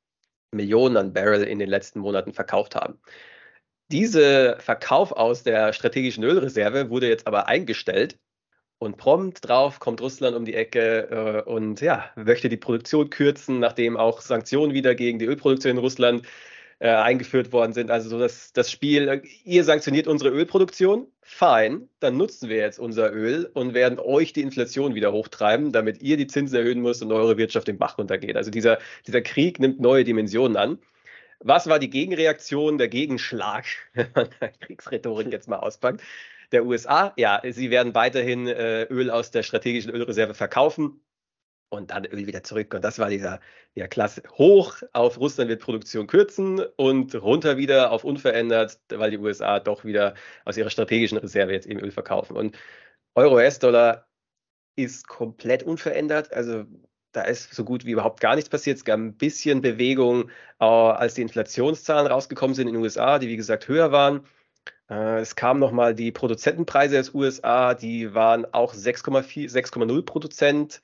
Millionen 0.56 0.96
an 0.96 1.12
Barrel 1.12 1.44
in 1.44 1.58
den 1.58 1.68
letzten 1.68 2.00
Monaten 2.00 2.32
verkauft 2.32 2.74
haben. 2.74 2.98
Dieser 3.92 4.58
Verkauf 4.58 5.12
aus 5.12 5.42
der 5.44 5.72
strategischen 5.72 6.24
Ölreserve 6.24 6.90
wurde 6.90 7.08
jetzt 7.08 7.26
aber 7.26 7.46
eingestellt 7.46 8.18
und 8.78 8.96
prompt 8.96 9.46
drauf 9.46 9.80
kommt 9.80 10.00
Russland 10.00 10.36
um 10.36 10.44
die 10.44 10.54
Ecke 10.54 11.44
äh, 11.46 11.50
und 11.50 11.80
ja, 11.80 12.10
möchte 12.16 12.48
die 12.48 12.56
Produktion 12.56 13.10
kürzen, 13.10 13.60
nachdem 13.60 13.96
auch 13.96 14.20
Sanktionen 14.20 14.74
wieder 14.74 14.94
gegen 14.94 15.18
die 15.18 15.26
Ölproduktion 15.26 15.72
in 15.72 15.78
Russland 15.78 16.26
äh, 16.78 16.90
eingeführt 16.90 17.52
worden 17.52 17.72
sind. 17.72 17.90
Also 17.90 18.08
so 18.08 18.18
das, 18.18 18.52
das 18.52 18.70
Spiel, 18.70 19.22
ihr 19.44 19.64
sanktioniert 19.64 20.06
unsere 20.08 20.30
Ölproduktion, 20.30 21.06
fein, 21.28 21.88
dann 21.98 22.16
nutzen 22.16 22.48
wir 22.48 22.56
jetzt 22.56 22.78
unser 22.78 23.12
Öl 23.12 23.50
und 23.52 23.74
werden 23.74 23.98
euch 23.98 24.32
die 24.32 24.42
Inflation 24.42 24.94
wieder 24.94 25.12
hochtreiben, 25.12 25.72
damit 25.72 26.00
ihr 26.00 26.16
die 26.16 26.28
Zinsen 26.28 26.56
erhöhen 26.56 26.80
müsst 26.80 27.02
und 27.02 27.10
eure 27.10 27.36
Wirtschaft 27.36 27.66
den 27.66 27.78
Bach 27.78 27.98
runtergeht. 27.98 28.36
Also 28.36 28.52
dieser, 28.52 28.78
dieser 29.08 29.22
Krieg 29.22 29.58
nimmt 29.58 29.80
neue 29.80 30.04
Dimensionen 30.04 30.56
an. 30.56 30.78
Was 31.40 31.66
war 31.66 31.80
die 31.80 31.90
Gegenreaktion, 31.90 32.78
der 32.78 32.88
Gegenschlag, 32.88 33.64
wenn 33.94 34.06
man 34.14 34.28
Kriegsrhetorik 34.60 35.32
jetzt 35.32 35.48
mal 35.48 35.58
auspackt? 35.58 36.00
Der 36.52 36.64
USA, 36.64 37.12
ja, 37.16 37.42
sie 37.44 37.70
werden 37.70 37.94
weiterhin 37.96 38.46
äh, 38.46 38.84
Öl 38.84 39.10
aus 39.10 39.32
der 39.32 39.42
strategischen 39.42 39.90
Ölreserve 39.90 40.34
verkaufen 40.34 41.00
und 41.68 41.90
dann 41.90 42.04
Öl 42.06 42.26
wieder 42.26 42.42
zurück. 42.42 42.74
Und 42.74 42.84
das 42.84 42.98
war 42.98 43.08
dieser 43.10 43.40
ja, 43.74 43.86
Klasse 43.88 44.22
hoch 44.38 44.82
auf 44.92 45.18
Russland 45.18 45.50
wird 45.50 45.62
Produktion 45.62 46.06
kürzen 46.06 46.60
und 46.76 47.14
runter 47.14 47.56
wieder 47.56 47.90
auf 47.90 48.04
unverändert, 48.04 48.78
weil 48.90 49.10
die 49.10 49.18
USA 49.18 49.60
doch 49.60 49.84
wieder 49.84 50.14
aus 50.44 50.56
ihrer 50.56 50.70
strategischen 50.70 51.18
Reserve 51.18 51.52
jetzt 51.52 51.66
eben 51.66 51.80
Öl 51.80 51.90
verkaufen. 51.90 52.36
Und 52.36 52.56
Euro-US-Dollar 53.14 54.06
ist 54.76 55.08
komplett 55.08 55.62
unverändert. 55.62 56.32
Also 56.32 56.64
da 57.12 57.22
ist 57.22 57.54
so 57.54 57.64
gut 57.64 57.86
wie 57.86 57.92
überhaupt 57.92 58.20
gar 58.20 58.34
nichts 58.34 58.50
passiert. 58.50 58.76
Es 58.76 58.84
gab 58.84 58.98
ein 58.98 59.16
bisschen 59.16 59.62
Bewegung, 59.62 60.30
äh, 60.60 60.64
als 60.64 61.14
die 61.14 61.22
Inflationszahlen 61.22 62.06
rausgekommen 62.06 62.54
sind 62.54 62.68
in 62.68 62.74
den 62.74 62.82
USA, 62.82 63.18
die 63.18 63.28
wie 63.28 63.36
gesagt 63.36 63.68
höher 63.68 63.90
waren. 63.90 64.26
Äh, 64.90 65.20
es 65.20 65.34
kamen 65.36 65.60
nochmal 65.60 65.94
die 65.94 66.12
Produzentenpreise 66.12 66.96
des 66.96 67.14
USA, 67.14 67.74
die 67.74 68.14
waren 68.14 68.46
auch 68.52 68.74
6,0 68.74 70.02
Prozent 70.02 70.82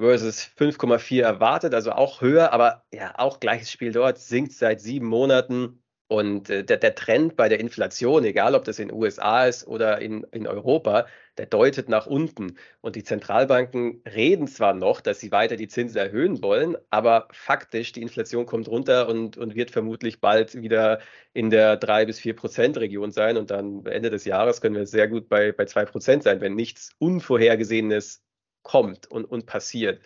versus 0.00 0.50
5,4 0.58 1.22
erwartet, 1.22 1.74
also 1.74 1.92
auch 1.92 2.20
höher, 2.20 2.52
aber 2.52 2.84
ja, 2.92 3.14
auch 3.18 3.40
gleiches 3.40 3.70
Spiel 3.70 3.92
dort, 3.92 4.18
sinkt 4.18 4.52
seit 4.52 4.80
sieben 4.80 5.06
Monaten. 5.06 5.82
Und 6.08 6.50
äh, 6.50 6.64
der, 6.64 6.78
der, 6.78 6.96
Trend 6.96 7.36
bei 7.36 7.48
der 7.48 7.60
Inflation, 7.60 8.24
egal 8.24 8.56
ob 8.56 8.64
das 8.64 8.80
in 8.80 8.88
den 8.88 8.96
USA 8.96 9.46
ist 9.46 9.64
oder 9.68 10.00
in, 10.00 10.24
in 10.32 10.48
Europa, 10.48 11.06
der 11.38 11.46
deutet 11.46 11.88
nach 11.88 12.06
unten. 12.06 12.56
Und 12.80 12.96
die 12.96 13.04
Zentralbanken 13.04 14.02
reden 14.12 14.48
zwar 14.48 14.74
noch, 14.74 15.00
dass 15.00 15.20
sie 15.20 15.30
weiter 15.30 15.54
die 15.54 15.68
Zinsen 15.68 15.98
erhöhen 15.98 16.42
wollen, 16.42 16.76
aber 16.90 17.28
faktisch 17.30 17.92
die 17.92 18.02
Inflation 18.02 18.44
kommt 18.44 18.66
runter 18.66 19.08
und, 19.08 19.36
und 19.36 19.54
wird 19.54 19.70
vermutlich 19.70 20.20
bald 20.20 20.60
wieder 20.60 20.98
in 21.32 21.48
der 21.48 21.76
3 21.76 22.06
bis 22.06 22.18
4 22.18 22.34
Prozent 22.34 22.76
Region 22.78 23.12
sein. 23.12 23.36
Und 23.36 23.52
dann 23.52 23.86
Ende 23.86 24.10
des 24.10 24.24
Jahres 24.24 24.60
können 24.60 24.74
wir 24.74 24.86
sehr 24.86 25.06
gut 25.06 25.28
bei, 25.28 25.52
bei 25.52 25.66
2 25.66 25.84
Prozent 25.84 26.24
sein, 26.24 26.40
wenn 26.40 26.56
nichts 26.56 26.90
Unvorhergesehenes 26.98 28.24
kommt 28.62 29.10
und, 29.10 29.24
und 29.24 29.46
passiert. 29.46 30.02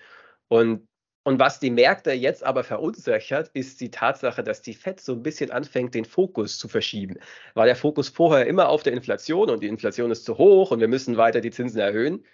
Und 0.48 0.88
und 1.26 1.38
was 1.38 1.58
die 1.58 1.70
Märkte 1.70 2.12
jetzt 2.12 2.44
aber 2.44 2.64
verunsichert, 2.64 3.48
ist 3.54 3.80
die 3.80 3.90
Tatsache, 3.90 4.44
dass 4.44 4.60
die 4.60 4.74
FED 4.74 5.00
so 5.00 5.14
ein 5.14 5.22
bisschen 5.22 5.50
anfängt, 5.50 5.94
den 5.94 6.04
Fokus 6.04 6.58
zu 6.58 6.68
verschieben. 6.68 7.16
War 7.54 7.64
der 7.64 7.76
Fokus 7.76 8.10
vorher 8.10 8.46
immer 8.46 8.68
auf 8.68 8.82
der 8.82 8.92
Inflation 8.92 9.48
und 9.48 9.62
die 9.62 9.68
Inflation 9.68 10.10
ist 10.10 10.26
zu 10.26 10.36
hoch 10.36 10.70
und 10.70 10.80
wir 10.80 10.88
müssen 10.88 11.16
weiter 11.16 11.40
die 11.40 11.50
Zinsen 11.50 11.80
erhöhen, 11.80 12.26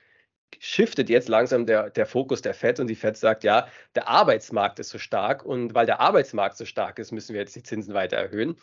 shiftet 0.59 1.09
jetzt 1.09 1.29
langsam 1.29 1.67
der, 1.67 1.91
der 1.91 2.05
Fokus 2.05 2.43
der 2.43 2.53
FED 2.53 2.81
und 2.81 2.89
die 2.89 2.97
FED 2.97 3.17
sagt, 3.17 3.45
ja, 3.45 3.69
der 3.95 4.09
Arbeitsmarkt 4.09 4.81
ist 4.81 4.91
so 4.91 4.99
stark 4.99 5.45
und 5.45 5.73
weil 5.75 5.87
der 5.87 6.00
Arbeitsmarkt 6.00 6.57
so 6.57 6.65
stark 6.65 6.99
ist, 6.99 7.12
müssen 7.12 7.35
wir 7.35 7.43
jetzt 7.43 7.55
die 7.55 7.62
Zinsen 7.62 7.95
weiter 7.95 8.17
erhöhen. 8.17 8.57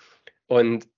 Und 0.48 0.90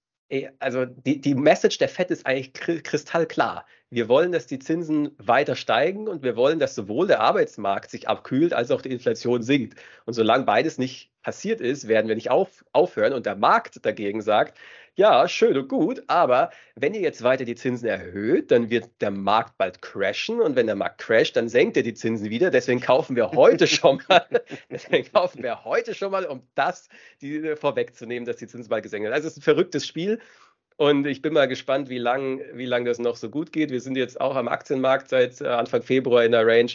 also 0.60 0.86
die, 0.86 1.22
die 1.22 1.36
Message 1.36 1.78
der 1.78 1.90
FED 1.90 2.12
ist 2.12 2.26
eigentlich 2.26 2.54
kristallklar. 2.54 3.66
Wir 3.92 4.08
wollen, 4.08 4.32
dass 4.32 4.46
die 4.46 4.60
Zinsen 4.60 5.16
weiter 5.18 5.56
steigen 5.56 6.08
und 6.08 6.22
wir 6.22 6.36
wollen, 6.36 6.60
dass 6.60 6.76
sowohl 6.76 7.08
der 7.08 7.22
Arbeitsmarkt 7.22 7.90
sich 7.90 8.08
abkühlt, 8.08 8.54
als 8.54 8.70
auch 8.70 8.84
die 8.84 8.92
Inflation 8.92 9.42
sinkt. 9.42 9.80
Und 10.06 10.14
solange 10.14 10.46
beides 10.46 10.78
nicht 10.78 11.12
passiert 11.24 11.60
ist, 11.60 11.88
werden 11.88 12.08
wir 12.08 12.16
nicht 12.16 12.30
auf, 12.30 12.64
aufhören. 12.72 13.14
Und 13.14 13.26
der 13.26 13.36
Markt 13.36 13.84
dagegen 13.84 14.22
sagt, 14.22 14.60
ja, 15.00 15.28
schön 15.28 15.58
und 15.58 15.70
gut, 15.70 16.04
aber 16.08 16.52
wenn 16.76 16.94
ihr 16.94 17.00
jetzt 17.00 17.24
weiter 17.24 17.46
die 17.46 17.56
Zinsen 17.56 17.88
erhöht, 17.88 18.52
dann 18.52 18.70
wird 18.70 18.90
der 19.00 19.12
Markt 19.12 19.58
bald 19.58 19.82
crashen 19.82 20.42
und 20.42 20.56
wenn 20.56 20.68
der 20.68 20.76
Markt 20.76 21.00
crasht, 21.00 21.36
dann 21.38 21.48
senkt 21.48 21.78
er 21.78 21.84
die 21.84 21.94
Zinsen 21.94 22.30
wieder. 22.30 22.52
Deswegen 22.52 22.82
kaufen 22.82 23.16
wir 23.16 23.32
heute 23.32 23.66
schon 23.68 24.04
mal, 24.10 24.26
deswegen 24.70 25.12
kaufen 25.12 25.42
wir 25.42 25.64
heute 25.64 25.96
schon 25.96 26.12
mal, 26.12 26.26
um 26.26 26.44
das 26.54 26.90
die, 27.22 27.56
vorwegzunehmen, 27.56 28.26
dass 28.26 28.38
die 28.38 28.48
Zinsen 28.48 28.70
bald 28.70 28.84
gesenkt 28.84 29.06
werden. 29.06 29.14
Also 29.14 29.28
es 29.28 29.34
ist 29.34 29.40
ein 29.40 29.44
verrücktes 29.44 29.88
Spiel. 29.88 30.20
Und 30.80 31.06
ich 31.08 31.22
bin 31.22 31.34
mal 31.34 31.50
gespannt, 31.50 31.90
wie 31.90 31.98
lange 31.98 32.42
wie 32.54 32.66
lang 32.66 32.86
das 32.86 33.00
noch 33.00 33.18
so 33.18 33.30
gut 33.30 33.52
geht. 33.52 33.70
Wir 33.70 33.82
sind 33.82 33.98
jetzt 33.98 34.22
auch 34.22 34.38
am 34.38 34.48
Aktienmarkt 34.48 35.10
seit 35.10 35.42
äh, 35.42 35.48
Anfang 35.48 35.82
Februar 35.82 36.24
in 36.24 36.32
der 36.32 36.48
Range. 36.48 36.72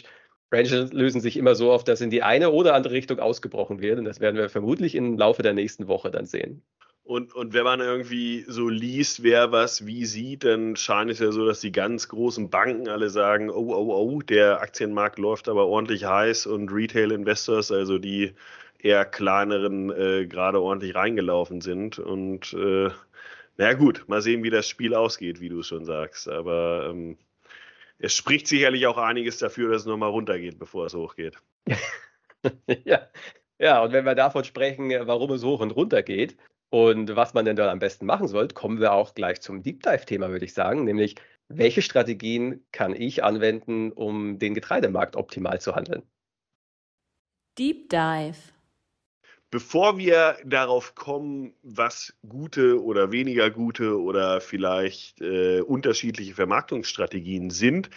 Ranges 0.51 0.93
lösen 0.93 1.21
sich 1.21 1.37
immer 1.37 1.55
so 1.55 1.71
auf, 1.71 1.83
dass 1.83 2.01
in 2.01 2.11
die 2.11 2.21
eine 2.21 2.51
oder 2.51 2.75
andere 2.75 2.93
Richtung 2.93 3.17
ausgebrochen 3.17 3.81
wird. 3.81 3.97
Und 3.97 4.05
das 4.05 4.19
werden 4.19 4.37
wir 4.37 4.47
vermutlich 4.47 4.93
im 4.93 5.17
Laufe 5.17 5.41
der 5.41 5.53
nächsten 5.53 5.87
Woche 5.87 6.11
dann 6.11 6.27
sehen. 6.27 6.61
Und, 7.03 7.33
und 7.33 7.53
wenn 7.55 7.63
man 7.63 7.79
irgendwie 7.79 8.45
so 8.47 8.69
liest, 8.69 9.23
wer 9.23 9.51
was 9.51 9.87
wie 9.87 10.05
sieht, 10.05 10.43
dann 10.43 10.75
scheint 10.75 11.09
es 11.09 11.17
ja 11.17 11.31
so, 11.31 11.43
dass 11.47 11.61
die 11.61 11.71
ganz 11.71 12.07
großen 12.07 12.51
Banken 12.51 12.87
alle 12.87 13.09
sagen, 13.09 13.49
oh, 13.49 13.73
oh, 13.73 13.91
oh, 13.91 14.21
der 14.21 14.61
Aktienmarkt 14.61 15.17
läuft 15.17 15.49
aber 15.49 15.65
ordentlich 15.65 16.05
heiß 16.05 16.45
und 16.45 16.71
Retail 16.71 17.11
Investors, 17.11 17.71
also 17.71 17.97
die 17.97 18.33
eher 18.77 19.03
kleineren, 19.03 19.89
äh, 19.89 20.27
gerade 20.27 20.61
ordentlich 20.61 20.93
reingelaufen 20.93 21.61
sind. 21.61 21.97
Und 21.97 22.53
äh, 22.53 22.91
naja 23.57 23.73
gut, 23.73 24.05
mal 24.07 24.21
sehen, 24.21 24.43
wie 24.43 24.49
das 24.49 24.67
Spiel 24.67 24.93
ausgeht, 24.93 25.39
wie 25.39 25.49
du 25.49 25.63
schon 25.63 25.85
sagst. 25.85 26.27
Aber 26.27 26.89
ähm, 26.89 27.17
es 27.99 28.13
spricht 28.13 28.47
sicherlich 28.47 28.87
auch 28.87 28.97
einiges 28.97 29.37
dafür, 29.37 29.71
dass 29.71 29.81
es 29.83 29.87
nochmal 29.87 30.09
runtergeht, 30.09 30.59
bevor 30.59 30.85
es 30.85 30.93
hochgeht. 30.93 31.37
ja. 32.85 33.07
ja, 33.59 33.83
und 33.83 33.93
wenn 33.93 34.05
wir 34.05 34.15
davon 34.15 34.43
sprechen, 34.43 34.89
warum 35.07 35.31
es 35.31 35.43
hoch 35.43 35.61
und 35.61 35.71
runter 35.71 36.03
geht, 36.03 36.37
und 36.69 37.15
was 37.15 37.33
man 37.33 37.45
denn 37.45 37.55
dann 37.55 37.69
am 37.69 37.79
besten 37.79 38.05
machen 38.05 38.27
sollte, 38.27 38.53
kommen 38.53 38.81
wir 38.81 38.91
auch 38.91 39.13
gleich 39.13 39.39
zum 39.39 39.63
Deep 39.63 39.83
Dive-Thema, 39.83 40.29
würde 40.29 40.43
ich 40.43 40.53
sagen, 40.53 40.83
nämlich 40.83 41.15
welche 41.47 41.81
Strategien 41.81 42.65
kann 42.71 42.93
ich 42.95 43.23
anwenden, 43.23 43.91
um 43.91 44.39
den 44.39 44.53
Getreidemarkt 44.53 45.15
optimal 45.15 45.61
zu 45.61 45.75
handeln? 45.75 46.01
Deep 47.57 47.89
Dive. 47.89 48.54
Bevor 49.51 49.97
wir 49.97 50.37
darauf 50.43 50.95
kommen, 50.95 51.53
was 51.61 52.13
gute 52.27 52.83
oder 52.83 53.11
weniger 53.11 53.49
gute 53.51 53.99
oder 54.01 54.41
vielleicht 54.41 55.21
äh, 55.21 55.61
unterschiedliche 55.61 56.33
Vermarktungsstrategien 56.33 57.49
sind, 57.51 57.89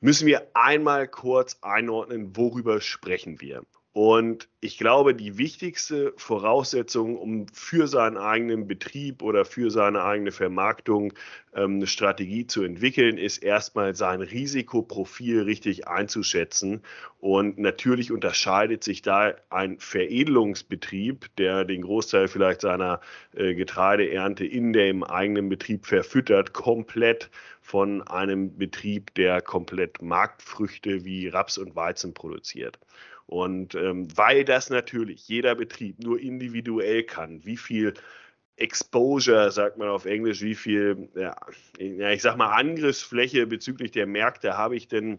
müssen 0.00 0.26
wir 0.26 0.50
einmal 0.54 1.08
kurz 1.08 1.58
einordnen, 1.62 2.36
worüber 2.36 2.80
sprechen 2.80 3.40
wir. 3.40 3.64
Und 3.92 4.48
ich 4.60 4.78
glaube, 4.78 5.14
die 5.14 5.38
wichtigste 5.38 6.12
Voraussetzung, 6.16 7.16
um 7.16 7.46
für 7.52 7.88
seinen 7.88 8.16
eigenen 8.16 8.68
Betrieb 8.68 9.22
oder 9.22 9.44
für 9.44 9.70
seine 9.70 10.04
eigene 10.04 10.30
Vermarktung 10.30 11.14
ähm, 11.54 11.76
eine 11.76 11.86
Strategie 11.86 12.46
zu 12.46 12.62
entwickeln, 12.62 13.18
ist 13.18 13.38
erstmal 13.38 13.94
sein 13.94 14.20
Risikoprofil 14.20 15.42
richtig 15.42 15.88
einzuschätzen. 15.88 16.82
Und 17.18 17.58
natürlich 17.58 18.12
unterscheidet 18.12 18.84
sich 18.84 19.02
da 19.02 19.34
ein 19.48 19.78
Veredelungsbetrieb, 19.78 21.34
der 21.36 21.64
den 21.64 21.82
Großteil 21.82 22.28
vielleicht 22.28 22.60
seiner 22.60 23.00
äh, 23.34 23.54
Getreideernte 23.54 24.44
in 24.44 24.72
dem 24.72 25.02
eigenen 25.02 25.48
Betrieb 25.48 25.86
verfüttert, 25.86 26.52
komplett 26.52 27.30
von 27.62 28.02
einem 28.02 28.56
Betrieb, 28.58 29.14
der 29.14 29.40
komplett 29.40 30.02
Marktfrüchte 30.02 31.04
wie 31.04 31.28
Raps 31.28 31.58
und 31.58 31.74
Weizen 31.74 32.14
produziert. 32.14 32.78
Und 33.28 33.74
ähm, 33.74 34.08
weil 34.16 34.42
das 34.46 34.70
natürlich 34.70 35.28
jeder 35.28 35.54
Betrieb 35.54 36.02
nur 36.02 36.18
individuell 36.18 37.02
kann, 37.02 37.44
wie 37.44 37.58
viel 37.58 37.92
Exposure, 38.56 39.50
sagt 39.50 39.76
man 39.76 39.88
auf 39.88 40.06
Englisch, 40.06 40.40
wie 40.40 40.54
viel, 40.54 41.10
ja, 41.14 41.36
ich 42.10 42.22
sag 42.22 42.38
mal, 42.38 42.56
Angriffsfläche 42.56 43.46
bezüglich 43.46 43.90
der 43.90 44.06
Märkte 44.06 44.56
habe 44.56 44.76
ich 44.76 44.88
denn 44.88 45.18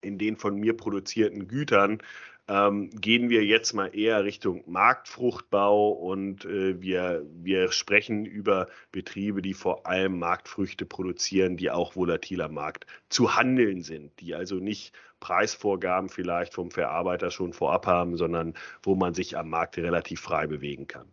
in 0.00 0.16
den 0.16 0.36
von 0.36 0.56
mir 0.56 0.74
produzierten 0.74 1.46
Gütern, 1.46 1.98
ähm, 2.46 2.90
gehen 2.90 3.30
wir 3.30 3.44
jetzt 3.44 3.72
mal 3.72 3.96
eher 3.96 4.24
Richtung 4.24 4.64
Marktfruchtbau 4.66 5.90
und 5.90 6.44
äh, 6.44 6.80
wir, 6.80 7.24
wir 7.32 7.72
sprechen 7.72 8.26
über 8.26 8.68
Betriebe, 8.92 9.40
die 9.40 9.54
vor 9.54 9.86
allem 9.86 10.18
Marktfrüchte 10.18 10.84
produzieren, 10.84 11.56
die 11.56 11.70
auch 11.70 11.96
volatiler 11.96 12.48
Markt 12.48 12.86
zu 13.08 13.36
handeln 13.36 13.82
sind, 13.82 14.20
die 14.20 14.34
also 14.34 14.56
nicht 14.56 14.94
Preisvorgaben 15.20 16.10
vielleicht 16.10 16.52
vom 16.52 16.70
Verarbeiter 16.70 17.30
schon 17.30 17.54
vorab 17.54 17.86
haben, 17.86 18.18
sondern 18.18 18.54
wo 18.82 18.94
man 18.94 19.14
sich 19.14 19.38
am 19.38 19.48
Markt 19.48 19.78
relativ 19.78 20.20
frei 20.20 20.46
bewegen 20.46 20.86
kann. 20.86 21.10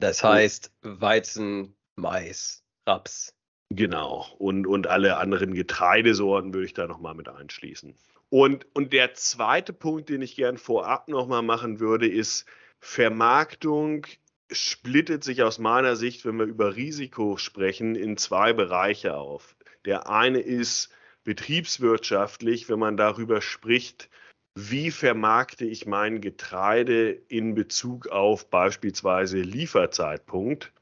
Das 0.00 0.24
heißt 0.24 0.72
Weizen, 0.82 1.76
Mais, 1.94 2.64
Raps. 2.86 3.32
Genau. 3.70 4.26
Und, 4.38 4.66
und 4.66 4.86
alle 4.86 5.16
anderen 5.16 5.54
Getreidesorten 5.54 6.54
würde 6.54 6.66
ich 6.66 6.74
da 6.74 6.86
nochmal 6.86 7.14
mit 7.14 7.28
einschließen. 7.28 7.94
Und, 8.28 8.66
und 8.74 8.92
der 8.92 9.14
zweite 9.14 9.72
Punkt, 9.72 10.08
den 10.08 10.22
ich 10.22 10.36
gern 10.36 10.58
vorab 10.58 11.08
nochmal 11.08 11.42
machen 11.42 11.80
würde, 11.80 12.08
ist 12.08 12.46
Vermarktung 12.80 14.06
splittet 14.50 15.24
sich 15.24 15.42
aus 15.42 15.58
meiner 15.58 15.96
Sicht, 15.96 16.24
wenn 16.24 16.36
wir 16.36 16.46
über 16.46 16.76
Risiko 16.76 17.36
sprechen, 17.36 17.96
in 17.96 18.16
zwei 18.16 18.52
Bereiche 18.52 19.16
auf. 19.16 19.56
Der 19.84 20.08
eine 20.08 20.40
ist 20.40 20.90
betriebswirtschaftlich, 21.24 22.68
wenn 22.68 22.78
man 22.78 22.96
darüber 22.96 23.40
spricht, 23.40 24.08
wie 24.54 24.90
vermarkte 24.90 25.66
ich 25.66 25.84
mein 25.84 26.20
Getreide 26.20 27.10
in 27.10 27.54
Bezug 27.54 28.08
auf 28.08 28.48
beispielsweise 28.48 29.38
Lieferzeitpunkt? 29.38 30.72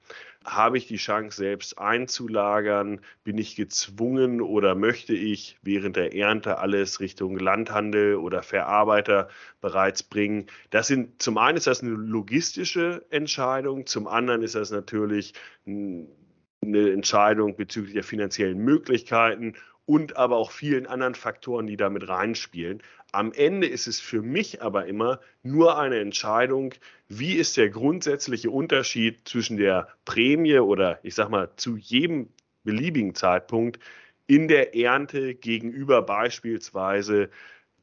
Habe 0.44 0.76
ich 0.76 0.86
die 0.86 0.96
Chance, 0.96 1.38
selbst 1.38 1.78
einzulagern? 1.78 3.00
Bin 3.24 3.38
ich 3.38 3.56
gezwungen 3.56 4.42
oder 4.42 4.74
möchte 4.74 5.14
ich 5.14 5.58
während 5.62 5.96
der 5.96 6.14
Ernte 6.14 6.58
alles 6.58 7.00
Richtung 7.00 7.38
Landhandel 7.38 8.16
oder 8.16 8.42
Verarbeiter 8.42 9.28
bereits 9.62 10.02
bringen? 10.02 10.46
Das 10.68 10.86
sind, 10.86 11.22
zum 11.22 11.38
einen 11.38 11.56
ist 11.56 11.66
das 11.66 11.82
eine 11.82 11.92
logistische 11.92 13.06
Entscheidung, 13.08 13.86
zum 13.86 14.06
anderen 14.06 14.42
ist 14.42 14.54
das 14.54 14.70
natürlich 14.70 15.32
eine 15.66 16.90
Entscheidung 16.90 17.56
bezüglich 17.56 17.94
der 17.94 18.04
finanziellen 18.04 18.58
Möglichkeiten 18.58 19.54
und 19.86 20.16
aber 20.16 20.36
auch 20.36 20.50
vielen 20.50 20.86
anderen 20.86 21.14
Faktoren, 21.14 21.66
die 21.66 21.76
damit 21.76 22.08
reinspielen. 22.08 22.82
Am 23.14 23.32
Ende 23.32 23.68
ist 23.68 23.86
es 23.86 24.00
für 24.00 24.22
mich 24.22 24.60
aber 24.60 24.86
immer 24.86 25.20
nur 25.44 25.78
eine 25.78 26.00
Entscheidung, 26.00 26.74
wie 27.06 27.34
ist 27.34 27.56
der 27.56 27.70
grundsätzliche 27.70 28.50
Unterschied 28.50 29.28
zwischen 29.28 29.56
der 29.56 29.86
Prämie 30.04 30.58
oder 30.58 30.98
ich 31.04 31.14
sag 31.14 31.28
mal 31.30 31.48
zu 31.54 31.76
jedem 31.76 32.30
beliebigen 32.64 33.14
Zeitpunkt 33.14 33.78
in 34.26 34.48
der 34.48 34.74
Ernte 34.74 35.36
gegenüber 35.36 36.02
beispielsweise 36.02 37.30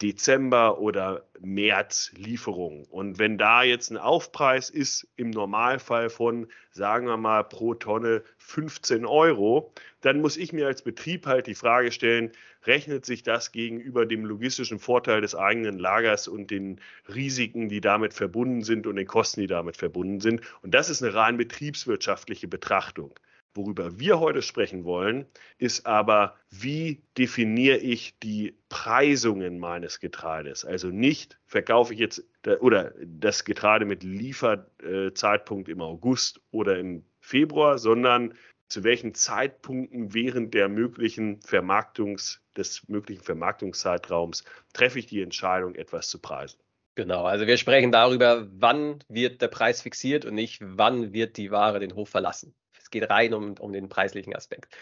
Dezember 0.01 0.79
oder 0.79 1.25
März 1.39 2.12
Lieferungen. 2.15 2.86
Und 2.86 3.20
wenn 3.20 3.38
da 3.38 3.63
jetzt 3.63 3.91
ein 3.91 3.98
Aufpreis 3.98 4.70
ist, 4.70 5.08
im 5.15 5.29
Normalfall 5.29 6.10
von, 6.10 6.48
sagen 6.72 7.08
wir 7.08 7.17
mal, 7.17 7.43
pro 7.43 7.75
Tonne 7.75 8.24
15 8.38 9.05
Euro, 9.05 9.72
dann 10.01 10.22
muss 10.22 10.38
ich 10.38 10.53
mir 10.53 10.67
als 10.67 10.81
Betrieb 10.81 11.27
halt 11.27 11.48
die 11.48 11.55
Frage 11.55 11.91
stellen, 11.91 12.31
rechnet 12.65 13.05
sich 13.05 13.24
das 13.24 13.51
gegenüber 13.51 14.05
dem 14.05 14.25
logistischen 14.25 14.79
Vorteil 14.79 15.22
des 15.22 15.36
eigenen 15.36 15.77
Lagers 15.77 16.27
und 16.27 16.51
den 16.51 16.79
Risiken, 17.13 17.70
die 17.70 17.81
damit 17.81 18.13
verbunden 18.13 18.63
sind 18.63 18.88
und 18.88 18.96
den 18.96 19.08
Kosten, 19.08 19.41
die 19.41 19.48
damit 19.48 19.77
verbunden 19.77 20.20
sind? 20.20 20.41
Und 20.62 20.74
das 20.74 20.89
ist 20.89 21.03
eine 21.03 21.13
rein 21.13 21.38
betriebswirtschaftliche 21.38 22.48
Betrachtung. 22.48 23.13
Worüber 23.53 24.00
wir 24.00 24.22
heute 24.22 24.41
sprechen 24.41 24.86
wollen, 24.86 25.25
ist 25.58 25.86
aber, 25.86 26.38
wie 26.50 27.01
definiere 27.17 27.77
ich 27.77 28.17
die 28.20 28.55
Preisungen 28.70 29.60
meines 29.60 30.00
Getreides? 30.00 30.63
Also 30.63 30.88
nicht 30.88 31.38
verkaufe 31.46 31.93
ich 31.93 32.00
jetzt 32.00 32.24
oder 32.62 32.93
das 33.03 33.43
Getreide 33.43 33.86
mit 33.86 34.03
Lieferzeitpunkt 34.03 35.67
im 35.67 35.81
August 35.81 36.39
oder 36.51 36.79
im 36.79 37.03
Februar, 37.20 37.77
sondern 37.77 38.36
zu 38.70 38.86
welchen 38.86 39.13
Zeitpunkten 39.15 40.13
während 40.13 40.53
der 40.53 40.70
möglichen 40.70 41.41
Vermarktungs, 41.41 42.41
des 42.55 42.88
möglichen 42.88 43.24
Vermarktungszeitraums 43.24 44.46
treffe 44.72 45.00
ich 45.00 45.08
die 45.08 45.22
Entscheidung, 45.22 45.75
etwas 45.75 46.08
zu 46.10 46.20
preisen. 46.20 46.58
Genau, 46.96 47.25
also 47.25 47.48
wir 47.48 47.58
sprechen 47.58 47.91
darüber, 47.91 48.48
wann 48.53 49.03
wird 49.10 49.41
der 49.41 49.50
Preis 49.50 49.81
fixiert 49.81 50.24
und 50.24 50.36
nicht, 50.36 50.60
wann 50.62 51.12
wird 51.12 51.36
die 51.36 51.51
Ware 51.51 51.79
den 51.79 51.96
Hof 51.96 52.10
verlassen 52.10 52.53
geht 52.91 53.10
rein 53.10 53.33
um, 53.33 53.55
um 53.60 53.74
den 53.74 53.89
preislichen 53.89 54.36
Aspekt. 54.36 54.75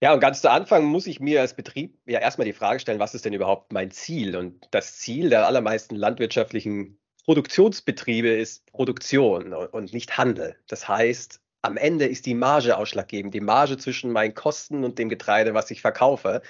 Ja, 0.00 0.14
und 0.14 0.20
ganz 0.20 0.40
zu 0.42 0.50
Anfang 0.50 0.84
muss 0.84 1.08
ich 1.08 1.18
mir 1.18 1.40
als 1.40 1.54
Betrieb 1.54 1.98
ja 2.06 2.20
erstmal 2.20 2.44
die 2.44 2.52
Frage 2.52 2.78
stellen, 2.78 3.00
was 3.00 3.14
ist 3.14 3.24
denn 3.24 3.32
überhaupt 3.32 3.72
mein 3.72 3.90
Ziel? 3.90 4.36
Und 4.36 4.68
das 4.70 4.98
Ziel 4.98 5.30
der 5.30 5.46
allermeisten 5.46 5.96
landwirtschaftlichen 5.96 6.98
Produktionsbetriebe 7.24 8.28
ist 8.28 8.64
Produktion 8.72 9.52
und 9.52 9.92
nicht 9.92 10.16
Handel. 10.16 10.56
Das 10.68 10.88
heißt, 10.88 11.40
am 11.62 11.76
Ende 11.76 12.06
ist 12.06 12.26
die 12.26 12.34
Marge 12.34 12.76
ausschlaggebend, 12.76 13.34
die 13.34 13.40
Marge 13.40 13.76
zwischen 13.76 14.12
meinen 14.12 14.34
Kosten 14.34 14.84
und 14.84 14.98
dem 14.98 15.08
Getreide, 15.08 15.52
was 15.52 15.70
ich 15.70 15.80
verkaufe. 15.80 16.42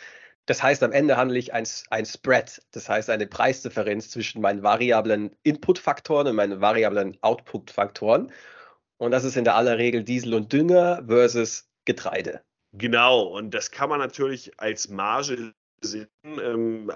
Das 0.46 0.62
heißt, 0.62 0.82
am 0.82 0.92
Ende 0.92 1.16
handle 1.16 1.38
ich 1.38 1.52
ein, 1.52 1.66
ein 1.90 2.06
Spread, 2.06 2.62
das 2.72 2.88
heißt 2.88 3.10
eine 3.10 3.26
Preisdifferenz 3.26 4.10
zwischen 4.10 4.40
meinen 4.40 4.62
variablen 4.62 5.34
Inputfaktoren 5.42 6.26
und 6.28 6.36
meinen 6.36 6.60
variablen 6.60 7.16
Outputfaktoren. 7.22 8.30
Und 8.98 9.12
das 9.12 9.24
ist 9.24 9.36
in 9.36 9.44
der 9.44 9.54
aller 9.54 9.78
Regel 9.78 10.02
Diesel 10.02 10.34
und 10.34 10.52
Dünger 10.52 11.04
versus 11.06 11.68
Getreide. 11.84 12.42
Genau, 12.72 13.22
und 13.22 13.54
das 13.54 13.70
kann 13.70 13.88
man 13.88 13.98
natürlich 13.98 14.52
als 14.58 14.88
Marge 14.88 15.54
sehen. 15.80 16.08
Ähm, 16.24 16.92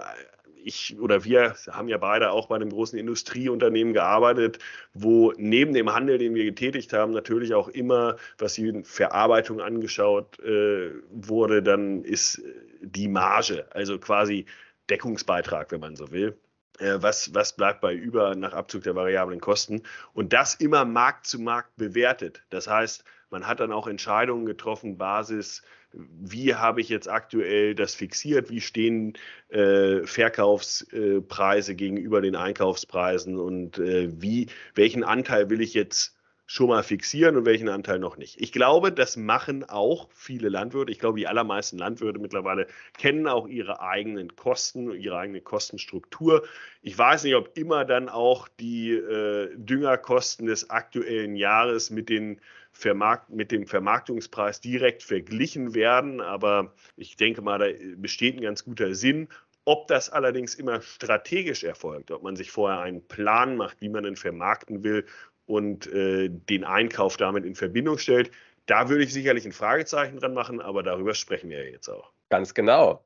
ich 0.65 0.99
oder 0.99 1.23
wir 1.25 1.55
haben 1.71 1.87
ja 1.87 1.97
beide 1.97 2.31
auch 2.31 2.47
bei 2.47 2.55
einem 2.55 2.69
großen 2.69 2.97
Industrieunternehmen 2.97 3.93
gearbeitet, 3.93 4.59
wo 4.93 5.33
neben 5.37 5.73
dem 5.73 5.93
Handel, 5.93 6.17
den 6.17 6.35
wir 6.35 6.45
getätigt 6.45 6.93
haben, 6.93 7.11
natürlich 7.11 7.53
auch 7.53 7.67
immer, 7.67 8.17
was 8.37 8.53
die 8.53 8.83
Verarbeitung 8.83 9.61
angeschaut 9.61 10.39
äh, 10.39 10.91
wurde, 11.11 11.63
dann 11.63 12.03
ist 12.03 12.41
die 12.81 13.07
Marge, 13.07 13.65
also 13.71 13.99
quasi 13.99 14.45
Deckungsbeitrag, 14.89 15.71
wenn 15.71 15.81
man 15.81 15.95
so 15.95 16.11
will. 16.11 16.37
Äh, 16.79 16.97
was, 16.99 17.33
was 17.33 17.55
bleibt 17.55 17.81
bei 17.81 17.93
über 17.93 18.35
nach 18.35 18.53
Abzug 18.53 18.83
der 18.83 18.95
variablen 18.95 19.39
Kosten? 19.39 19.83
Und 20.13 20.33
das 20.33 20.55
immer 20.55 20.85
Markt 20.85 21.27
zu 21.27 21.39
Markt 21.39 21.75
bewertet. 21.75 22.43
Das 22.49 22.67
heißt, 22.67 23.03
man 23.29 23.47
hat 23.47 23.59
dann 23.59 23.71
auch 23.71 23.87
Entscheidungen 23.87 24.45
getroffen, 24.45 24.97
Basis, 24.97 25.63
wie 25.93 26.55
habe 26.55 26.81
ich 26.81 26.89
jetzt 26.89 27.07
aktuell 27.07 27.75
das 27.75 27.93
fixiert, 27.93 28.49
wie 28.49 28.61
stehen 28.61 29.13
äh, 29.49 30.05
Verkaufspreise 30.05 31.75
gegenüber 31.75 32.21
den 32.21 32.35
Einkaufspreisen? 32.35 33.39
Und 33.39 33.77
äh, 33.77 34.09
wie, 34.21 34.47
welchen 34.75 35.03
Anteil 35.03 35.49
will 35.49 35.61
ich 35.61 35.73
jetzt 35.73 36.12
schon 36.45 36.67
mal 36.67 36.83
fixieren 36.83 37.37
und 37.37 37.45
welchen 37.45 37.69
Anteil 37.69 37.99
noch 37.99 38.17
nicht. 38.17 38.39
Ich 38.41 38.51
glaube, 38.51 38.91
das 38.91 39.15
machen 39.15 39.63
auch 39.63 40.09
viele 40.13 40.49
Landwirte. 40.49 40.91
Ich 40.91 40.99
glaube, 40.99 41.17
die 41.17 41.27
allermeisten 41.27 41.77
Landwirte 41.77 42.19
mittlerweile 42.19 42.67
kennen 42.97 43.27
auch 43.27 43.47
ihre 43.47 43.81
eigenen 43.81 44.35
Kosten, 44.35 44.91
ihre 44.91 45.17
eigene 45.17 45.41
Kostenstruktur. 45.41 46.43
Ich 46.81 46.97
weiß 46.97 47.23
nicht, 47.23 47.35
ob 47.35 47.57
immer 47.57 47.85
dann 47.85 48.09
auch 48.09 48.47
die 48.59 48.91
äh, 48.91 49.55
Düngerkosten 49.55 50.45
des 50.45 50.69
aktuellen 50.69 51.35
Jahres 51.35 51.89
mit 51.89 52.09
den 52.09 52.41
Vermarkt, 52.73 53.29
mit 53.29 53.51
dem 53.51 53.65
Vermarktungspreis 53.65 54.59
direkt 54.59 55.03
verglichen 55.03 55.75
werden. 55.75 56.19
Aber 56.19 56.73
ich 56.97 57.15
denke 57.15 57.41
mal, 57.41 57.59
da 57.59 57.67
besteht 57.95 58.35
ein 58.35 58.41
ganz 58.41 58.65
guter 58.65 58.95
Sinn. 58.95 59.29
Ob 59.65 59.87
das 59.87 60.09
allerdings 60.09 60.55
immer 60.55 60.81
strategisch 60.81 61.63
erfolgt, 61.63 62.11
ob 62.11 62.21
man 62.21 62.35
sich 62.35 62.51
vorher 62.51 62.81
einen 62.81 63.07
Plan 63.07 63.55
macht, 63.55 63.79
wie 63.79 63.87
man 63.87 64.03
denn 64.03 64.17
vermarkten 64.17 64.83
will 64.83 65.05
und 65.45 65.87
äh, 65.87 66.29
den 66.29 66.63
Einkauf 66.63 67.17
damit 67.17 67.45
in 67.45 67.55
Verbindung 67.55 67.97
stellt. 67.97 68.31
Da 68.65 68.89
würde 68.89 69.03
ich 69.03 69.13
sicherlich 69.13 69.45
ein 69.45 69.51
Fragezeichen 69.51 70.17
dran 70.17 70.33
machen, 70.33 70.61
aber 70.61 70.83
darüber 70.83 71.13
sprechen 71.13 71.49
wir 71.49 71.65
ja 71.65 71.71
jetzt 71.71 71.89
auch. 71.89 72.11
Ganz 72.29 72.53
genau. 72.53 73.03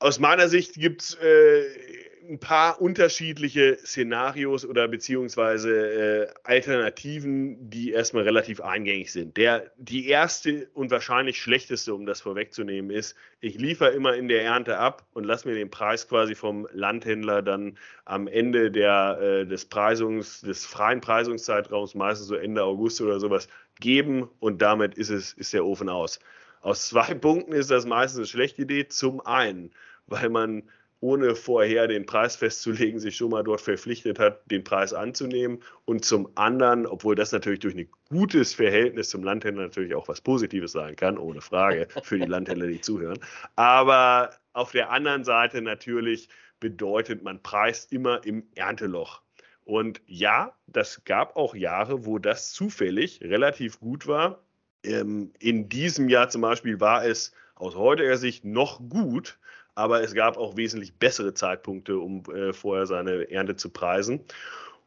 Aus 0.00 0.18
meiner 0.18 0.48
Sicht 0.48 0.74
gibt 0.74 1.02
es 1.02 1.14
äh, 1.14 2.07
ein 2.28 2.38
paar 2.38 2.80
unterschiedliche 2.80 3.78
Szenarios 3.78 4.64
oder 4.64 4.88
beziehungsweise 4.88 5.70
äh, 5.70 6.28
Alternativen, 6.44 7.70
die 7.70 7.92
erstmal 7.92 8.24
relativ 8.24 8.60
eingängig 8.60 9.12
sind. 9.12 9.36
Der, 9.36 9.70
die 9.76 10.08
erste 10.08 10.68
und 10.74 10.90
wahrscheinlich 10.90 11.40
schlechteste, 11.40 11.94
um 11.94 12.06
das 12.06 12.20
vorwegzunehmen, 12.20 12.90
ist, 12.90 13.16
ich 13.40 13.58
liefere 13.58 13.90
immer 13.90 14.14
in 14.14 14.28
der 14.28 14.42
Ernte 14.42 14.78
ab 14.78 15.06
und 15.12 15.24
lasse 15.24 15.48
mir 15.48 15.54
den 15.54 15.70
Preis 15.70 16.08
quasi 16.08 16.34
vom 16.34 16.66
Landhändler 16.72 17.42
dann 17.42 17.78
am 18.04 18.26
Ende 18.26 18.70
der, 18.70 19.18
äh, 19.20 19.46
des 19.46 19.64
Preisungs, 19.66 20.40
des 20.40 20.66
freien 20.66 21.00
Preisungszeitraums, 21.00 21.94
meistens 21.94 22.28
so 22.28 22.34
Ende 22.34 22.64
August 22.64 23.00
oder 23.00 23.20
sowas, 23.20 23.48
geben 23.80 24.28
und 24.40 24.62
damit 24.62 24.94
ist 24.94 25.10
es, 25.10 25.32
ist 25.32 25.52
der 25.52 25.64
Ofen 25.64 25.88
aus. 25.88 26.20
Aus 26.60 26.88
zwei 26.88 27.14
Punkten 27.14 27.52
ist 27.52 27.70
das 27.70 27.86
meistens 27.86 28.18
eine 28.18 28.26
schlechte 28.26 28.62
Idee. 28.62 28.88
Zum 28.88 29.20
einen, 29.24 29.72
weil 30.06 30.28
man 30.28 30.64
ohne 31.00 31.36
vorher 31.36 31.86
den 31.86 32.06
Preis 32.06 32.36
festzulegen, 32.36 32.98
sich 32.98 33.16
schon 33.16 33.30
mal 33.30 33.44
dort 33.44 33.60
verpflichtet 33.60 34.18
hat, 34.18 34.40
den 34.50 34.64
Preis 34.64 34.92
anzunehmen. 34.92 35.62
Und 35.84 36.04
zum 36.04 36.28
anderen, 36.34 36.86
obwohl 36.86 37.14
das 37.14 37.32
natürlich 37.32 37.60
durch 37.60 37.76
ein 37.76 37.88
gutes 38.08 38.54
Verhältnis 38.54 39.10
zum 39.10 39.22
Landhändler 39.22 39.64
natürlich 39.64 39.94
auch 39.94 40.08
was 40.08 40.20
Positives 40.20 40.72
sein 40.72 40.96
kann, 40.96 41.18
ohne 41.18 41.40
Frage, 41.40 41.86
für 42.02 42.18
die 42.18 42.26
Landhändler, 42.26 42.66
die 42.66 42.80
zuhören. 42.80 43.18
Aber 43.54 44.30
auf 44.52 44.72
der 44.72 44.90
anderen 44.90 45.24
Seite 45.24 45.62
natürlich 45.62 46.28
bedeutet, 46.58 47.22
man 47.22 47.42
preist 47.42 47.92
immer 47.92 48.24
im 48.24 48.44
Ernteloch. 48.56 49.22
Und 49.64 50.00
ja, 50.06 50.54
das 50.66 51.04
gab 51.04 51.36
auch 51.36 51.54
Jahre, 51.54 52.06
wo 52.06 52.18
das 52.18 52.52
zufällig 52.52 53.20
relativ 53.22 53.78
gut 53.78 54.06
war. 54.06 54.42
Ähm, 54.82 55.32
in 55.38 55.68
diesem 55.68 56.08
Jahr 56.08 56.28
zum 56.30 56.40
Beispiel 56.40 56.80
war 56.80 57.04
es 57.04 57.32
aus 57.54 57.74
heutiger 57.76 58.16
Sicht 58.16 58.44
noch 58.44 58.80
gut, 58.88 59.38
aber 59.78 60.02
es 60.02 60.12
gab 60.12 60.36
auch 60.36 60.56
wesentlich 60.56 60.92
bessere 60.94 61.34
Zeitpunkte, 61.34 61.98
um 61.98 62.24
äh, 62.34 62.52
vorher 62.52 62.84
seine 62.86 63.30
Ernte 63.30 63.54
zu 63.54 63.70
preisen. 63.70 64.24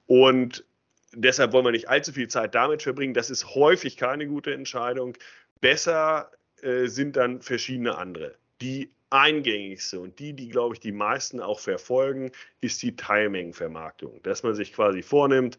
Und 0.05 0.65
deshalb 1.13 1.53
wollen 1.53 1.63
wir 1.63 1.71
nicht 1.71 1.87
allzu 1.87 2.11
viel 2.11 2.27
Zeit 2.27 2.55
damit 2.55 2.83
verbringen. 2.83 3.13
Das 3.13 3.29
ist 3.29 3.55
häufig 3.55 3.95
keine 3.95 4.27
gute 4.27 4.53
Entscheidung. 4.53 5.17
Besser 5.61 6.29
äh, 6.61 6.87
sind 6.87 7.15
dann 7.15 7.41
verschiedene 7.41 7.97
andere. 7.97 8.35
Die 8.59 8.91
eingängigste 9.11 9.97
und 9.97 10.19
die, 10.19 10.33
die, 10.33 10.49
glaube 10.49 10.75
ich, 10.75 10.81
die 10.81 10.91
meisten 10.91 11.39
auch 11.39 11.61
verfolgen, 11.61 12.33
ist 12.59 12.83
die 12.83 12.97
Teilmengenvermarktung. 12.97 14.21
Dass 14.23 14.43
man 14.43 14.55
sich 14.55 14.73
quasi 14.73 15.03
vornimmt, 15.03 15.57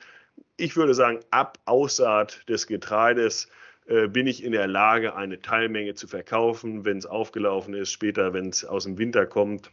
ich 0.58 0.76
würde 0.76 0.92
sagen, 0.92 1.20
ab 1.30 1.58
Aussaat 1.64 2.46
des 2.50 2.66
Getreides 2.66 3.48
bin 3.86 4.26
ich 4.26 4.44
in 4.44 4.52
der 4.52 4.68
Lage, 4.68 5.16
eine 5.16 5.40
Teilmenge 5.40 5.94
zu 5.94 6.06
verkaufen, 6.06 6.84
wenn 6.84 6.98
es 6.98 7.06
aufgelaufen 7.06 7.74
ist, 7.74 7.90
später, 7.90 8.32
wenn 8.32 8.48
es 8.48 8.64
aus 8.64 8.84
dem 8.84 8.96
Winter 8.96 9.26
kommt, 9.26 9.70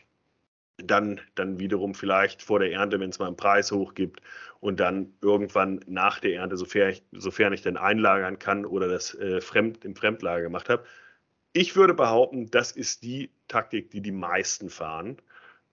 dann, 0.83 1.21
dann 1.35 1.59
wiederum 1.59 1.93
vielleicht 1.93 2.41
vor 2.41 2.59
der 2.59 2.71
Ernte, 2.71 2.99
wenn 2.99 3.09
es 3.09 3.19
mal 3.19 3.27
einen 3.27 3.35
Preis 3.35 3.71
hochgibt 3.71 4.21
und 4.59 4.79
dann 4.79 5.13
irgendwann 5.21 5.81
nach 5.87 6.19
der 6.19 6.35
Ernte, 6.35 6.57
sofern 6.57 6.89
ich, 6.89 7.03
sofern 7.11 7.53
ich 7.53 7.61
dann 7.61 7.77
einlagern 7.77 8.39
kann 8.39 8.65
oder 8.65 8.87
das 8.87 9.13
äh, 9.15 9.41
Fremd, 9.41 9.85
im 9.85 9.95
Fremdlager 9.95 10.43
gemacht 10.43 10.69
habe. 10.69 10.85
Ich 11.53 11.75
würde 11.75 11.93
behaupten, 11.93 12.49
das 12.51 12.71
ist 12.71 13.03
die 13.03 13.31
Taktik, 13.47 13.89
die 13.91 14.01
die 14.01 14.11
meisten 14.11 14.69
fahren. 14.69 15.17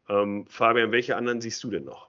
Ähm, 0.08 0.46
Fabian, 0.48 0.92
welche 0.92 1.16
anderen 1.16 1.40
siehst 1.40 1.62
du 1.64 1.70
denn 1.70 1.84
noch? 1.84 2.08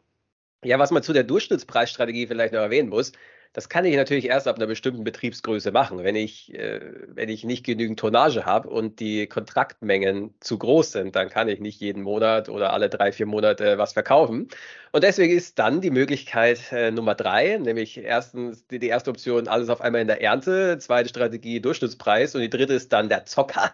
Ja, 0.64 0.80
was 0.80 0.92
man 0.92 1.04
zu 1.04 1.14
der 1.14 1.24
Durchschnittspreisstrategie 1.24 2.28
vielleicht 2.28 2.54
noch 2.54 2.62
erwähnen 2.62 2.90
muss, 2.90 3.12
das 3.58 3.70
kann 3.70 3.86
ich 3.86 3.96
natürlich 3.96 4.26
erst 4.26 4.48
ab 4.48 4.58
einer 4.58 4.68
bestimmten 4.68 5.04
Betriebsgröße 5.04 5.72
machen. 5.72 6.04
Wenn 6.04 6.16
ich, 6.16 6.54
äh, 6.54 6.80
wenn 7.08 7.28
ich 7.28 7.44
nicht 7.44 7.66
genügend 7.66 8.00
Tonnage 8.00 8.46
habe 8.46 8.70
und 8.70 9.00
die 9.00 9.26
Kontraktmengen 9.26 10.36
zu 10.42 10.60
groß 10.60 10.92
sind, 10.92 11.16
dann 11.16 11.30
kann 11.30 11.50
ich 11.50 11.60
nicht 11.60 11.82
jeden 11.82 12.04
Monat 12.04 12.50
oder 12.50 12.72
alle 12.72 12.88
drei, 12.88 13.12
vier 13.12 13.26
Monate 13.26 13.80
was 13.80 13.94
verkaufen. 13.94 14.48
Und 14.92 15.04
deswegen 15.04 15.36
ist 15.36 15.58
dann 15.58 15.82
die 15.82 15.90
Möglichkeit 15.90 16.72
äh, 16.72 16.92
Nummer 16.92 17.16
drei, 17.16 17.58
nämlich 17.58 17.98
erstens 17.98 18.68
die, 18.68 18.78
die 18.78 18.90
erste 18.90 19.10
Option, 19.10 19.48
alles 19.48 19.70
auf 19.70 19.82
einmal 19.82 20.02
in 20.02 20.08
der 20.08 20.22
Ernte, 20.22 20.78
zweite 20.78 21.10
Strategie 21.10 21.60
Durchschnittspreis 21.60 22.36
und 22.36 22.42
die 22.42 22.52
dritte 22.52 22.74
ist 22.76 22.94
dann 22.94 23.10
der 23.10 23.26
Zocker. 23.26 23.74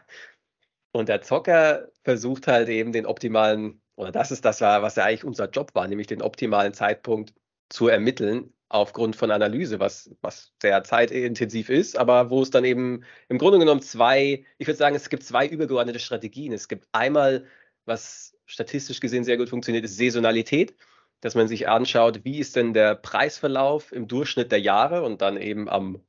Und 0.94 1.10
der 1.10 1.22
Zocker 1.24 1.90
versucht 2.06 2.48
halt 2.48 2.70
eben 2.70 2.94
den 2.94 3.06
optimalen 3.06 3.82
oder 3.98 4.14
das 4.14 4.32
ist 4.32 4.46
das, 4.46 4.62
was 4.62 4.96
ja 4.96 5.04
eigentlich 5.04 5.26
unser 5.26 5.50
Job 5.50 5.76
war, 5.76 5.90
nämlich 5.90 6.08
den 6.08 6.22
optimalen 6.22 6.74
Zeitpunkt 6.74 7.34
zu 7.70 7.90
ermitteln 7.90 8.54
aufgrund 8.74 9.16
von 9.16 9.30
Analyse, 9.30 9.80
was, 9.80 10.10
was 10.22 10.52
sehr 10.62 10.84
zeitintensiv 10.84 11.70
ist, 11.70 11.96
aber 11.98 12.32
wo 12.32 12.42
es 12.42 12.50
dann 12.50 12.66
eben 12.66 13.04
im 13.30 13.38
Grunde 13.38 13.60
genommen 13.60 13.82
zwei, 13.82 14.46
ich 14.58 14.68
würde 14.68 14.78
sagen, 14.78 14.96
es 14.96 15.10
gibt 15.10 15.24
zwei 15.24 15.48
übergeordnete 15.48 16.00
Strategien. 16.00 16.54
Es 16.54 16.68
gibt 16.68 16.88
einmal, 16.92 17.46
was 17.86 18.36
statistisch 18.48 19.00
gesehen 19.00 19.24
sehr 19.24 19.38
gut 19.38 19.50
funktioniert, 19.50 19.86
ist 19.86 19.98
Saisonalität, 19.98 20.76
dass 21.22 21.36
man 21.36 21.48
sich 21.48 21.68
anschaut, 21.68 22.26
wie 22.26 22.40
ist 22.40 22.56
denn 22.56 22.74
der 22.74 22.96
Preisverlauf 22.96 23.92
im 23.92 24.08
Durchschnitt 24.08 24.52
der 24.52 24.60
Jahre 24.60 25.04
und 25.04 25.22
dann 25.22 25.38
eben 25.38 25.70
am 25.70 26.02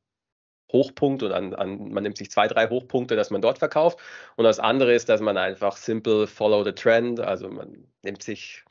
Hochpunkt 0.72 1.22
und 1.22 1.33
an, 1.33 1.55
an, 1.55 1.92
man 1.92 2.03
nimmt 2.03 2.16
sich 2.16 2.31
zwei, 2.31 2.48
drei 2.48 2.68
Hochpunkte, 2.68 3.14
dass 3.14 3.31
man 3.31 3.42
dort 3.42 3.59
verkauft. 3.59 3.98
Und 4.37 4.44
das 4.44 4.59
andere 4.59 4.94
ist, 4.94 5.11
dass 5.11 5.20
man 5.20 5.37
einfach 5.37 5.77
simple 5.77 6.27
follow 6.27 6.64
the 6.64 6.72
trend, 6.72 7.20
also 7.20 7.50
man 7.50 7.87
nimmt 8.03 8.22
sich, 8.22 8.64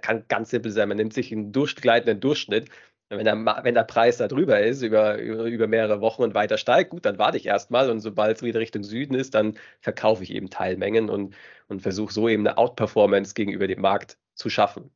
kann 0.00 0.24
ganz 0.28 0.50
simpel 0.50 0.70
sein, 0.70 0.88
man 0.88 0.96
nimmt 0.96 1.12
sich 1.12 1.32
einen 1.32 1.50
durchgleitenden 1.50 2.20
Durchschnitt. 2.20 2.70
Wenn 3.08 3.24
der, 3.24 3.36
wenn 3.62 3.74
der 3.74 3.84
Preis 3.84 4.16
da 4.16 4.26
drüber 4.26 4.60
ist, 4.60 4.82
über, 4.82 5.18
über 5.18 5.68
mehrere 5.68 6.00
Wochen 6.00 6.22
und 6.22 6.34
weiter 6.34 6.58
steigt, 6.58 6.90
gut, 6.90 7.04
dann 7.04 7.18
warte 7.18 7.36
ich 7.36 7.46
erstmal 7.46 7.88
und 7.88 8.00
sobald 8.00 8.36
es 8.36 8.42
wieder 8.42 8.58
Richtung 8.58 8.82
Süden 8.82 9.14
ist, 9.14 9.34
dann 9.34 9.56
verkaufe 9.80 10.24
ich 10.24 10.32
eben 10.32 10.50
Teilmengen 10.50 11.08
und, 11.08 11.36
und 11.68 11.82
versuche 11.82 12.12
so 12.12 12.28
eben 12.28 12.46
eine 12.46 12.58
Outperformance 12.58 13.34
gegenüber 13.34 13.68
dem 13.68 13.80
Markt 13.80 14.18
zu 14.34 14.50
schaffen. 14.50 14.90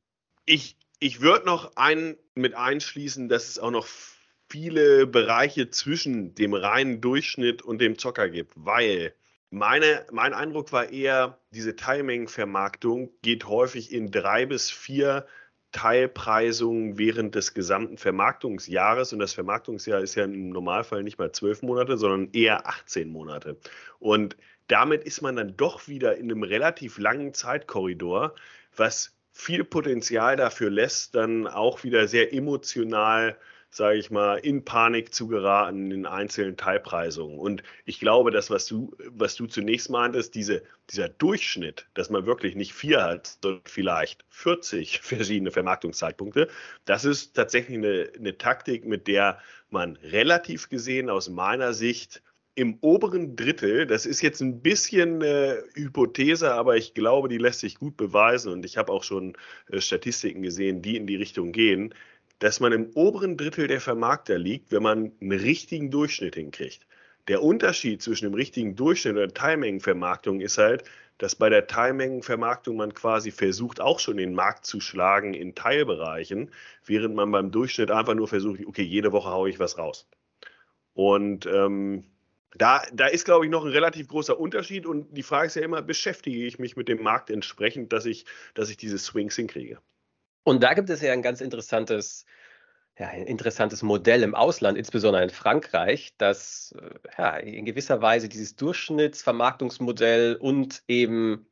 Ich, 0.44 0.76
ich 0.98 1.20
würde 1.20 1.46
noch 1.46 1.76
einen 1.76 2.16
mit 2.34 2.54
einschließen, 2.54 3.28
dass 3.28 3.48
es 3.48 3.60
auch 3.60 3.70
noch 3.70 3.86
viele 4.48 5.06
Bereiche 5.06 5.70
zwischen 5.70 6.34
dem 6.34 6.54
reinen 6.54 7.00
Durchschnitt 7.00 7.62
und 7.62 7.80
dem 7.80 7.96
Zocker 7.96 8.28
gibt, 8.28 8.54
weil 8.56 9.14
meine, 9.50 10.06
mein 10.12 10.32
Eindruck 10.32 10.72
war 10.72 10.90
eher, 10.90 11.38
diese 11.50 11.76
Teilmengenvermarktung 11.76 13.10
geht 13.22 13.46
häufig 13.46 13.92
in 13.92 14.10
drei 14.10 14.46
bis 14.46 14.70
vier 14.70 15.26
Teilpreisungen 15.72 16.98
während 16.98 17.34
des 17.34 17.54
gesamten 17.54 17.96
Vermarktungsjahres. 17.96 19.12
Und 19.12 19.18
das 19.20 19.32
Vermarktungsjahr 19.32 20.00
ist 20.00 20.14
ja 20.14 20.24
im 20.24 20.50
Normalfall 20.50 21.02
nicht 21.02 21.18
mal 21.18 21.32
zwölf 21.32 21.62
Monate, 21.62 21.96
sondern 21.96 22.30
eher 22.32 22.68
18 22.68 23.08
Monate. 23.08 23.56
Und 23.98 24.36
damit 24.66 25.04
ist 25.04 25.20
man 25.20 25.36
dann 25.36 25.56
doch 25.56 25.88
wieder 25.88 26.16
in 26.16 26.30
einem 26.30 26.42
relativ 26.42 26.98
langen 26.98 27.34
Zeitkorridor, 27.34 28.34
was 28.76 29.16
viel 29.32 29.64
Potenzial 29.64 30.36
dafür 30.36 30.70
lässt, 30.70 31.14
dann 31.14 31.46
auch 31.46 31.82
wieder 31.84 32.08
sehr 32.08 32.32
emotional 32.32 33.36
sage 33.70 33.98
ich 33.98 34.10
mal, 34.10 34.36
in 34.36 34.64
Panik 34.64 35.14
zu 35.14 35.28
geraten 35.28 35.92
in 35.92 36.04
einzelnen 36.04 36.56
Teilpreisungen. 36.56 37.38
Und 37.38 37.62
ich 37.84 38.00
glaube, 38.00 38.32
das, 38.32 38.50
was 38.50 38.66
du, 38.66 38.96
was 39.06 39.36
du 39.36 39.46
zunächst 39.46 39.90
meintest, 39.90 40.34
diese, 40.34 40.62
dieser 40.90 41.08
Durchschnitt, 41.08 41.86
dass 41.94 42.10
man 42.10 42.26
wirklich 42.26 42.56
nicht 42.56 42.74
vier 42.74 43.02
hat, 43.02 43.38
sondern 43.42 43.62
vielleicht 43.64 44.24
40 44.30 45.00
verschiedene 45.02 45.52
Vermarktungszeitpunkte, 45.52 46.48
das 46.84 47.04
ist 47.04 47.34
tatsächlich 47.34 47.78
eine, 47.78 48.10
eine 48.18 48.36
Taktik, 48.36 48.84
mit 48.84 49.06
der 49.06 49.38
man 49.70 49.96
relativ 49.96 50.68
gesehen 50.68 51.08
aus 51.08 51.28
meiner 51.28 51.72
Sicht 51.72 52.22
im 52.56 52.78
oberen 52.80 53.36
Drittel, 53.36 53.86
das 53.86 54.04
ist 54.04 54.20
jetzt 54.20 54.40
ein 54.40 54.60
bisschen 54.60 55.22
äh, 55.22 55.62
Hypothese, 55.74 56.52
aber 56.52 56.76
ich 56.76 56.94
glaube, 56.94 57.28
die 57.28 57.38
lässt 57.38 57.60
sich 57.60 57.76
gut 57.76 57.96
beweisen 57.96 58.52
und 58.52 58.66
ich 58.66 58.76
habe 58.76 58.92
auch 58.92 59.04
schon 59.04 59.36
äh, 59.70 59.80
Statistiken 59.80 60.42
gesehen, 60.42 60.82
die 60.82 60.96
in 60.96 61.06
die 61.06 61.16
Richtung 61.16 61.52
gehen, 61.52 61.94
dass 62.40 62.58
man 62.58 62.72
im 62.72 62.90
oberen 62.94 63.36
Drittel 63.36 63.68
der 63.68 63.80
Vermarkter 63.80 64.38
liegt, 64.38 64.72
wenn 64.72 64.82
man 64.82 65.12
einen 65.20 65.32
richtigen 65.32 65.90
Durchschnitt 65.90 66.34
hinkriegt. 66.34 66.86
Der 67.28 67.42
Unterschied 67.42 68.02
zwischen 68.02 68.24
dem 68.24 68.34
richtigen 68.34 68.74
Durchschnitt 68.74 69.14
und 69.14 69.20
der 69.20 69.34
Teilmengenvermarktung 69.34 70.40
ist 70.40 70.58
halt, 70.58 70.84
dass 71.18 71.36
bei 71.36 71.50
der 71.50 71.66
Teilmengenvermarktung 71.66 72.76
man 72.76 72.94
quasi 72.94 73.30
versucht, 73.30 73.80
auch 73.80 74.00
schon 74.00 74.16
den 74.16 74.34
Markt 74.34 74.64
zu 74.64 74.80
schlagen 74.80 75.34
in 75.34 75.54
Teilbereichen, 75.54 76.50
während 76.86 77.14
man 77.14 77.30
beim 77.30 77.50
Durchschnitt 77.50 77.90
einfach 77.90 78.14
nur 78.14 78.26
versucht, 78.26 78.64
okay, 78.66 78.82
jede 78.82 79.12
Woche 79.12 79.30
haue 79.30 79.50
ich 79.50 79.58
was 79.58 79.76
raus. 79.76 80.08
Und 80.94 81.44
ähm, 81.44 82.04
da, 82.54 82.82
da 82.92 83.06
ist, 83.06 83.26
glaube 83.26 83.44
ich, 83.44 83.50
noch 83.50 83.66
ein 83.66 83.70
relativ 83.70 84.08
großer 84.08 84.40
Unterschied. 84.40 84.86
Und 84.86 85.14
die 85.14 85.22
Frage 85.22 85.48
ist 85.48 85.56
ja 85.56 85.62
immer, 85.62 85.82
beschäftige 85.82 86.46
ich 86.46 86.58
mich 86.58 86.76
mit 86.76 86.88
dem 86.88 87.02
Markt 87.02 87.30
entsprechend, 87.30 87.92
dass 87.92 88.06
ich, 88.06 88.24
dass 88.54 88.70
ich 88.70 88.78
diese 88.78 88.98
Swings 88.98 89.36
hinkriege? 89.36 89.78
Und 90.42 90.62
da 90.62 90.74
gibt 90.74 90.90
es 90.90 91.00
ja 91.02 91.12
ein 91.12 91.22
ganz 91.22 91.40
interessantes, 91.40 92.24
ja, 92.98 93.08
ein 93.08 93.26
interessantes 93.26 93.82
Modell 93.82 94.22
im 94.22 94.34
Ausland, 94.34 94.78
insbesondere 94.78 95.22
in 95.22 95.30
Frankreich, 95.30 96.14
das 96.18 96.74
äh, 96.78 96.94
ja, 97.18 97.36
in 97.36 97.64
gewisser 97.64 98.02
Weise 98.02 98.28
dieses 98.28 98.56
Durchschnittsvermarktungsmodell 98.56 100.36
und 100.36 100.82
eben, 100.88 101.46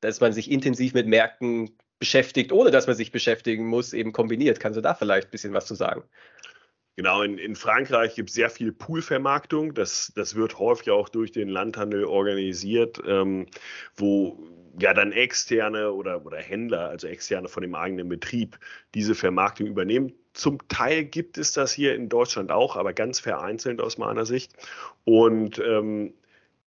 dass 0.00 0.20
man 0.20 0.32
sich 0.32 0.50
intensiv 0.50 0.94
mit 0.94 1.06
Märkten 1.06 1.76
beschäftigt, 1.98 2.52
ohne 2.52 2.70
dass 2.70 2.86
man 2.86 2.96
sich 2.96 3.10
beschäftigen 3.10 3.66
muss, 3.66 3.92
eben 3.92 4.12
kombiniert. 4.12 4.60
Kannst 4.60 4.76
du 4.76 4.82
da 4.82 4.94
vielleicht 4.94 5.28
ein 5.28 5.30
bisschen 5.30 5.54
was 5.54 5.66
zu 5.66 5.74
sagen? 5.74 6.04
Genau, 6.96 7.20
in, 7.20 7.36
in 7.36 7.56
Frankreich 7.56 8.14
gibt 8.14 8.30
es 8.30 8.34
sehr 8.34 8.48
viel 8.48 8.72
Poolvermarktung. 8.72 9.74
Das, 9.74 10.12
das 10.16 10.34
wird 10.34 10.58
häufig 10.58 10.90
auch 10.90 11.10
durch 11.10 11.30
den 11.30 11.48
Landhandel 11.50 12.06
organisiert, 12.06 13.02
ähm, 13.06 13.46
wo 13.96 14.42
ja 14.80 14.94
dann 14.94 15.12
externe 15.12 15.92
oder, 15.92 16.24
oder 16.24 16.38
Händler, 16.38 16.88
also 16.88 17.06
externe 17.06 17.48
von 17.48 17.62
dem 17.62 17.74
eigenen 17.74 18.08
Betrieb, 18.08 18.58
diese 18.94 19.14
Vermarktung 19.14 19.66
übernehmen. 19.66 20.14
Zum 20.32 20.66
Teil 20.68 21.04
gibt 21.04 21.36
es 21.36 21.52
das 21.52 21.72
hier 21.72 21.94
in 21.94 22.08
Deutschland 22.08 22.50
auch, 22.50 22.76
aber 22.76 22.94
ganz 22.94 23.20
vereinzelt 23.20 23.82
aus 23.82 23.98
meiner 23.98 24.24
Sicht. 24.24 24.54
Und 25.04 25.58
ähm, 25.58 26.14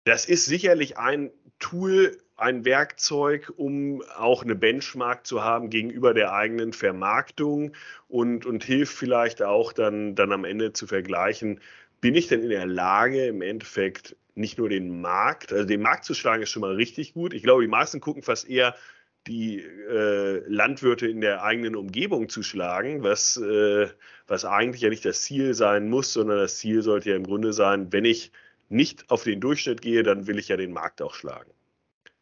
das 0.05 0.27
ist 0.27 0.45
sicherlich 0.45 0.99
ein 0.99 1.31
Tool, 1.59 2.19
ein 2.39 2.65
Werkzeug, 2.65 3.53
um 3.57 4.03
auch 4.17 4.45
eine 4.45 4.55
Benchmark 4.55 5.27
zu 5.27 5.43
haben 5.43 5.71
gegenüber 5.71 6.15
der 6.15 6.33
eigenen 6.33 6.73
Vermarktung 6.73 7.73
und, 8.09 8.47
und 8.47 8.65
hilft 8.65 8.97
vielleicht 8.97 9.43
auch 9.43 9.73
dann, 9.73 10.15
dann 10.15 10.33
am 10.33 10.45
Ende 10.45 10.73
zu 10.73 10.87
vergleichen, 10.87 11.61
bin 12.01 12.15
ich 12.15 12.29
denn 12.29 12.43
in 12.43 12.51
der 12.51 12.67
Lage, 12.67 13.27
im 13.27 13.43
Endeffekt 13.43 14.17
nicht 14.37 14.57
nur 14.57 14.69
den 14.69 15.01
Markt, 15.01 15.53
also 15.53 15.67
den 15.67 15.83
Markt 15.83 16.05
zu 16.05 16.15
schlagen, 16.15 16.45
ist 16.45 16.51
schon 16.51 16.63
mal 16.63 16.75
richtig 16.75 17.13
gut. 17.13 17.35
Ich 17.35 17.43
glaube, 17.43 17.63
die 17.63 17.69
meisten 17.69 18.01
gucken 18.01 18.23
fast 18.23 18.49
eher, 18.49 18.77
die 19.27 19.59
äh, 19.61 20.43
Landwirte 20.47 21.09
in 21.09 21.21
der 21.21 21.43
eigenen 21.43 21.75
Umgebung 21.75 22.29
zu 22.29 22.45
schlagen, 22.45 23.03
was, 23.03 23.37
äh, 23.37 23.89
was 24.29 24.45
eigentlich 24.45 24.83
ja 24.83 24.91
nicht 24.91 25.05
das 25.05 25.23
Ziel 25.23 25.55
sein 25.55 25.89
muss, 25.89 26.13
sondern 26.13 26.39
das 26.39 26.59
Ziel 26.59 26.83
sollte 26.83 27.11
ja 27.11 27.17
im 27.17 27.25
Grunde 27.25 27.53
sein, 27.53 27.93
wenn 27.93 28.05
ich 28.05 28.31
nicht 28.69 29.11
auf 29.11 29.25
den 29.25 29.41
Durchschnitt 29.41 29.83
gehe, 29.83 30.05
dann 30.05 30.29
will 30.29 30.39
ich 30.39 30.49
ja 30.49 30.57
den 30.57 30.73
Markt 30.73 31.03
auch 31.03 31.15
schlagen. 31.15 31.51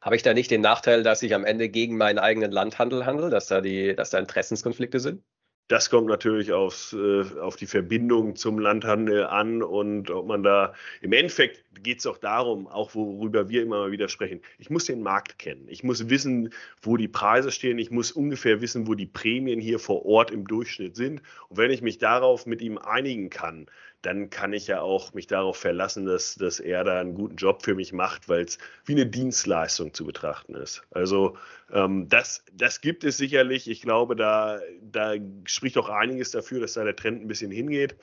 Habe 0.06 0.14
ich 0.14 0.22
da 0.22 0.34
nicht 0.34 0.52
den 0.52 0.60
Nachteil, 0.60 1.02
dass 1.02 1.24
ich 1.24 1.34
am 1.34 1.44
Ende 1.44 1.68
gegen 1.68 1.96
meinen 1.96 2.20
eigenen 2.20 2.52
Landhandel 2.52 3.06
handle, 3.06 3.28
dass 3.28 3.48
da, 3.48 3.60
die, 3.60 3.92
dass 3.96 4.10
da 4.10 4.20
Interessenskonflikte 4.20 5.00
sind? 5.00 5.24
Das 5.66 5.90
kommt 5.90 6.06
natürlich 6.06 6.52
aufs, 6.52 6.92
äh, 6.92 7.24
auf 7.40 7.56
die 7.56 7.66
Verbindung 7.66 8.36
zum 8.36 8.60
Landhandel 8.60 9.26
an 9.26 9.64
und 9.64 10.12
ob 10.12 10.28
man 10.28 10.44
da, 10.44 10.74
im 11.00 11.12
Endeffekt 11.12 11.64
geht 11.82 11.98
es 11.98 12.06
auch 12.06 12.18
darum, 12.18 12.68
auch 12.68 12.94
worüber 12.94 13.48
wir 13.48 13.62
immer 13.62 13.80
mal 13.80 13.90
wieder 13.90 14.08
sprechen, 14.08 14.42
ich 14.58 14.70
muss 14.70 14.84
den 14.84 15.02
Markt 15.02 15.40
kennen. 15.40 15.66
Ich 15.66 15.82
muss 15.82 16.08
wissen, 16.08 16.52
wo 16.82 16.96
die 16.96 17.08
Preise 17.08 17.50
stehen. 17.50 17.80
Ich 17.80 17.90
muss 17.90 18.12
ungefähr 18.12 18.60
wissen, 18.60 18.86
wo 18.86 18.94
die 18.94 19.06
Prämien 19.06 19.58
hier 19.58 19.80
vor 19.80 20.06
Ort 20.06 20.30
im 20.30 20.46
Durchschnitt 20.46 20.94
sind. 20.94 21.20
Und 21.48 21.56
wenn 21.56 21.72
ich 21.72 21.82
mich 21.82 21.98
darauf 21.98 22.46
mit 22.46 22.62
ihm 22.62 22.78
einigen 22.78 23.28
kann, 23.28 23.66
dann 24.02 24.30
kann 24.30 24.52
ich 24.52 24.68
ja 24.68 24.80
auch 24.80 25.14
mich 25.14 25.26
darauf 25.26 25.56
verlassen, 25.56 26.06
dass, 26.06 26.36
dass 26.36 26.60
er 26.60 26.84
da 26.84 27.00
einen 27.00 27.14
guten 27.14 27.36
Job 27.36 27.62
für 27.62 27.74
mich 27.74 27.92
macht, 27.92 28.28
weil 28.28 28.44
es 28.44 28.58
wie 28.84 28.92
eine 28.92 29.06
Dienstleistung 29.06 29.94
zu 29.94 30.04
betrachten 30.04 30.54
ist. 30.54 30.82
Also 30.90 31.36
ähm, 31.72 32.08
das, 32.08 32.44
das 32.52 32.80
gibt 32.80 33.04
es 33.04 33.16
sicherlich. 33.16 33.68
Ich 33.68 33.82
glaube, 33.82 34.14
da, 34.14 34.60
da 34.80 35.14
spricht 35.44 35.76
auch 35.78 35.88
einiges 35.88 36.30
dafür, 36.30 36.60
dass 36.60 36.74
da 36.74 36.84
der 36.84 36.96
Trend 36.96 37.22
ein 37.22 37.28
bisschen 37.28 37.50
hingeht. 37.50 37.96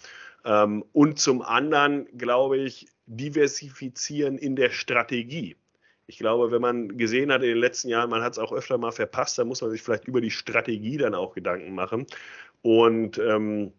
Ähm, 0.45 0.83
und 0.91 1.19
zum 1.19 1.41
anderen, 1.41 2.07
glaube 2.17 2.57
ich, 2.57 2.87
diversifizieren 3.05 4.37
in 4.37 4.55
der 4.55 4.71
Strategie. 4.71 5.55
Ich 6.05 6.17
glaube, 6.17 6.51
wenn 6.51 6.61
man 6.61 6.97
gesehen 6.97 7.31
hat 7.31 7.43
in 7.43 7.49
den 7.49 7.57
letzten 7.57 7.87
Jahren, 7.87 8.09
man 8.09 8.21
hat 8.21 8.33
es 8.33 8.39
auch 8.39 8.51
öfter 8.51 8.77
mal 8.77 8.91
verpasst, 8.91 9.37
dann 9.37 9.47
muss 9.47 9.61
man 9.61 9.71
sich 9.71 9.81
vielleicht 9.81 10.05
über 10.05 10.19
die 10.19 10.31
Strategie 10.31 10.97
dann 10.97 11.15
auch 11.15 11.33
Gedanken 11.33 11.73
machen. 11.73 12.07
Und 12.61 13.17
ähm, 13.19 13.71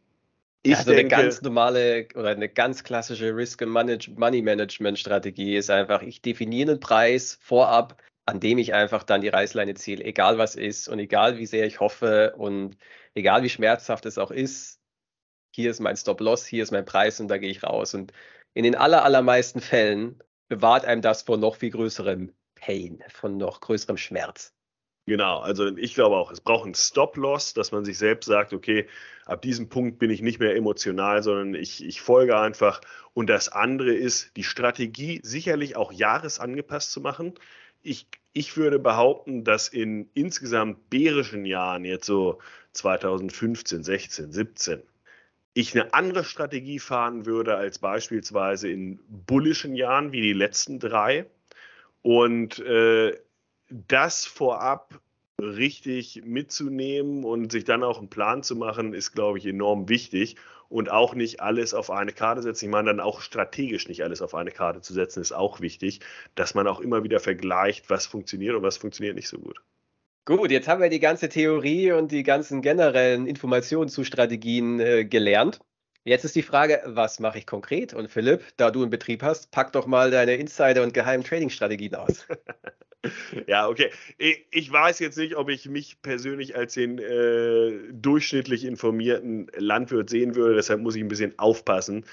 ich 0.64 0.76
also 0.76 0.92
denke, 0.92 1.14
eine 1.14 1.24
ganz 1.24 1.42
normale 1.42 2.08
oder 2.14 2.30
eine 2.30 2.48
ganz 2.48 2.84
klassische 2.84 3.36
Risk 3.36 3.62
and 3.62 3.70
Money 3.70 4.42
Management 4.42 4.98
Strategie 4.98 5.56
ist 5.56 5.70
einfach, 5.70 6.02
ich 6.02 6.22
definiere 6.22 6.72
einen 6.72 6.80
Preis 6.80 7.38
vorab, 7.40 8.02
an 8.26 8.40
dem 8.40 8.56
ich 8.56 8.72
einfach 8.72 9.02
dann 9.02 9.20
die 9.20 9.28
Reißleine 9.28 9.74
ziehe, 9.74 10.02
egal 10.02 10.38
was 10.38 10.54
ist 10.54 10.88
und 10.88 10.98
egal 10.98 11.36
wie 11.36 11.44
sehr 11.44 11.66
ich 11.66 11.80
hoffe 11.80 12.34
und 12.36 12.78
egal 13.14 13.42
wie 13.42 13.50
schmerzhaft 13.50 14.06
es 14.06 14.16
auch 14.16 14.30
ist. 14.30 14.80
Hier 15.54 15.70
ist 15.70 15.80
mein 15.80 15.96
Stop-Loss, 15.96 16.46
hier 16.46 16.62
ist 16.62 16.72
mein 16.72 16.86
Preis 16.86 17.20
und 17.20 17.28
da 17.28 17.36
gehe 17.36 17.50
ich 17.50 17.62
raus. 17.62 17.94
Und 17.94 18.12
in 18.54 18.64
den 18.64 18.74
aller, 18.74 19.04
allermeisten 19.04 19.60
Fällen 19.60 20.22
bewahrt 20.48 20.86
einem 20.86 21.02
das 21.02 21.22
vor 21.22 21.36
noch 21.36 21.56
viel 21.56 21.70
größerem 21.70 22.32
Pain, 22.54 23.04
von 23.08 23.36
noch 23.36 23.60
größerem 23.60 23.98
Schmerz. 23.98 24.54
Genau, 25.06 25.40
also 25.40 25.76
ich 25.76 25.94
glaube 25.94 26.16
auch, 26.16 26.30
es 26.30 26.40
braucht 26.40 26.64
einen 26.64 26.74
Stop-Loss, 26.74 27.52
dass 27.52 27.72
man 27.72 27.84
sich 27.84 27.98
selbst 27.98 28.26
sagt, 28.26 28.54
okay, 28.54 28.88
ab 29.26 29.42
diesem 29.42 29.68
Punkt 29.68 29.98
bin 29.98 30.10
ich 30.10 30.22
nicht 30.22 30.40
mehr 30.40 30.56
emotional, 30.56 31.22
sondern 31.22 31.54
ich, 31.54 31.84
ich 31.84 32.00
folge 32.00 32.38
einfach. 32.38 32.80
Und 33.12 33.28
das 33.28 33.50
andere 33.50 33.92
ist, 33.92 34.34
die 34.36 34.44
Strategie 34.44 35.20
sicherlich 35.22 35.76
auch 35.76 35.92
jahresangepasst 35.92 36.90
zu 36.90 37.00
machen. 37.02 37.34
ich, 37.82 38.06
ich 38.32 38.56
würde 38.56 38.78
behaupten, 38.78 39.44
dass 39.44 39.68
in 39.68 40.10
insgesamt 40.14 40.90
bärischen 40.90 41.44
Jahren, 41.46 41.84
jetzt 41.84 42.06
so 42.06 42.40
2015, 42.72 43.84
16, 43.84 44.32
17, 44.32 44.82
ich 45.54 45.74
eine 45.74 45.94
andere 45.94 46.24
Strategie 46.24 46.80
fahren 46.80 47.26
würde 47.26 47.56
als 47.56 47.78
beispielsweise 47.78 48.68
in 48.70 49.00
bullischen 49.08 49.76
Jahren 49.76 50.12
wie 50.12 50.22
die 50.22 50.32
letzten 50.32 50.80
drei. 50.80 51.26
Und 52.02 52.58
äh, 52.60 53.16
das 53.70 54.24
vorab 54.24 55.00
richtig 55.40 56.22
mitzunehmen 56.24 57.24
und 57.24 57.52
sich 57.52 57.64
dann 57.64 57.82
auch 57.82 57.98
einen 57.98 58.08
Plan 58.08 58.42
zu 58.42 58.56
machen, 58.56 58.94
ist, 58.94 59.12
glaube 59.12 59.38
ich, 59.38 59.46
enorm 59.46 59.88
wichtig. 59.88 60.36
Und 60.70 60.90
auch 60.90 61.14
nicht 61.14 61.40
alles 61.40 61.72
auf 61.74 61.90
eine 61.90 62.12
Karte 62.12 62.42
setzen. 62.42 62.64
Ich 62.64 62.70
meine, 62.70 62.88
dann 62.88 62.98
auch 62.98 63.20
strategisch 63.20 63.86
nicht 63.86 64.02
alles 64.02 64.22
auf 64.22 64.34
eine 64.34 64.50
Karte 64.50 64.80
zu 64.80 64.92
setzen, 64.92 65.20
ist 65.20 65.32
auch 65.32 65.60
wichtig, 65.60 66.00
dass 66.34 66.54
man 66.54 66.66
auch 66.66 66.80
immer 66.80 67.04
wieder 67.04 67.20
vergleicht, 67.20 67.90
was 67.90 68.06
funktioniert 68.06 68.56
und 68.56 68.62
was 68.62 68.78
funktioniert 68.78 69.14
nicht 69.14 69.28
so 69.28 69.38
gut. 69.38 69.60
Gut, 70.24 70.50
jetzt 70.50 70.66
haben 70.66 70.80
wir 70.80 70.88
die 70.88 71.00
ganze 71.00 71.28
Theorie 71.28 71.92
und 71.92 72.10
die 72.10 72.22
ganzen 72.22 72.62
generellen 72.62 73.26
Informationen 73.26 73.90
zu 73.90 74.04
Strategien 74.04 74.80
äh, 74.80 75.04
gelernt. 75.04 75.60
Jetzt 76.06 76.26
ist 76.26 76.36
die 76.36 76.42
Frage, 76.42 76.82
was 76.84 77.18
mache 77.18 77.38
ich 77.38 77.46
konkret? 77.46 77.94
Und 77.94 78.10
Philipp, 78.10 78.42
da 78.58 78.70
du 78.70 78.82
einen 78.82 78.90
Betrieb 78.90 79.22
hast, 79.22 79.50
pack 79.50 79.72
doch 79.72 79.86
mal 79.86 80.10
deine 80.10 80.34
Insider- 80.36 80.82
und 80.82 80.92
geheimen 80.92 81.24
Trading-Strategien 81.24 81.94
aus. 81.94 82.26
ja, 83.46 83.66
okay. 83.68 83.90
Ich, 84.18 84.70
weiß 84.70 84.98
jetzt 84.98 85.16
nicht, 85.16 85.34
ob 85.34 85.48
ich 85.48 85.66
mich 85.66 86.02
persönlich 86.02 86.56
als 86.56 86.74
den 86.74 86.98
äh, 86.98 87.72
durchschnittlich 87.90 88.64
informierten 88.64 89.50
Landwirt 89.56 90.10
sehen 90.10 90.34
würde, 90.34 90.56
deshalb 90.56 90.80
muss 90.80 90.94
ich 90.94 91.02
ein 91.02 91.08
bisschen 91.08 91.38
aufpassen. 91.38 92.04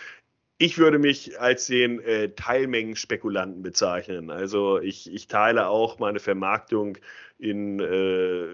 Ich 0.61 0.77
würde 0.77 0.99
mich 0.99 1.39
als 1.39 1.65
den 1.65 1.99
äh, 2.01 2.29
Teilmengenspekulanten 2.35 3.63
bezeichnen. 3.63 4.29
Also 4.29 4.79
ich, 4.79 5.11
ich, 5.11 5.25
teile 5.27 5.69
auch 5.69 5.97
meine 5.97 6.19
Vermarktung 6.19 6.99
in, 7.39 7.79
äh, 7.79 8.45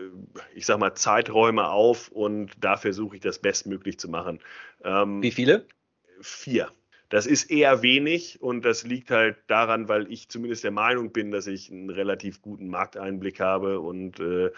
ich 0.55 0.65
sag 0.65 0.79
mal, 0.79 0.95
Zeiträume 0.95 1.67
auf 1.69 2.07
und 2.07 2.51
da 2.61 2.77
versuche 2.77 3.17
ich 3.17 3.21
das 3.21 3.39
bestmöglich 3.39 3.99
zu 3.99 4.07
machen. 4.07 4.39
Ähm, 4.85 5.21
Wie 5.21 5.31
viele? 5.31 5.65
Vier. 6.21 6.71
Das 7.09 7.25
ist 7.25 7.51
eher 7.51 7.81
wenig 7.81 8.41
und 8.41 8.63
das 8.63 8.85
liegt 8.85 9.11
halt 9.11 9.35
daran, 9.47 9.89
weil 9.89 10.09
ich 10.09 10.29
zumindest 10.29 10.63
der 10.63 10.71
Meinung 10.71 11.11
bin, 11.11 11.31
dass 11.31 11.45
ich 11.45 11.69
einen 11.69 11.89
relativ 11.89 12.41
guten 12.41 12.69
Markteinblick 12.69 13.41
habe 13.41 13.81
und 13.81 14.21
äh, 14.21 14.51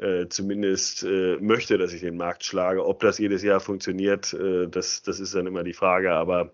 äh, 0.00 0.28
zumindest 0.28 1.04
äh, 1.04 1.36
möchte, 1.36 1.78
dass 1.78 1.92
ich 1.92 2.00
den 2.00 2.16
Markt 2.16 2.44
schlage. 2.44 2.84
Ob 2.84 2.98
das 2.98 3.18
jedes 3.18 3.44
Jahr 3.44 3.60
funktioniert, 3.60 4.32
äh, 4.34 4.66
das, 4.66 5.04
das 5.04 5.20
ist 5.20 5.36
dann 5.36 5.46
immer 5.46 5.62
die 5.62 5.72
Frage. 5.72 6.12
Aber 6.12 6.52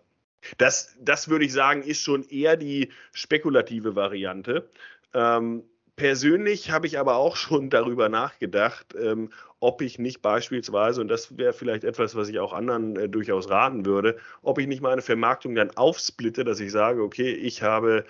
das, 0.58 0.96
das 1.00 1.28
würde 1.28 1.44
ich 1.44 1.52
sagen, 1.52 1.82
ist 1.82 2.00
schon 2.00 2.24
eher 2.24 2.56
die 2.56 2.90
spekulative 3.12 3.96
Variante. 3.96 4.68
Ähm, 5.14 5.64
persönlich 5.96 6.70
habe 6.70 6.86
ich 6.86 6.98
aber 6.98 7.16
auch 7.16 7.36
schon 7.36 7.70
darüber 7.70 8.08
nachgedacht, 8.08 8.94
ähm, 9.00 9.30
ob 9.60 9.82
ich 9.82 9.98
nicht 9.98 10.22
beispielsweise, 10.22 11.00
und 11.00 11.08
das 11.08 11.36
wäre 11.36 11.52
vielleicht 11.52 11.84
etwas, 11.84 12.16
was 12.16 12.28
ich 12.28 12.40
auch 12.40 12.52
anderen 12.52 12.96
äh, 12.96 13.08
durchaus 13.08 13.48
raten 13.48 13.86
würde, 13.86 14.16
ob 14.42 14.58
ich 14.58 14.66
nicht 14.66 14.82
meine 14.82 15.02
Vermarktung 15.02 15.54
dann 15.54 15.70
aufsplitte, 15.76 16.44
dass 16.44 16.60
ich 16.60 16.72
sage, 16.72 17.02
okay, 17.02 17.30
ich 17.32 17.62
habe 17.62 18.04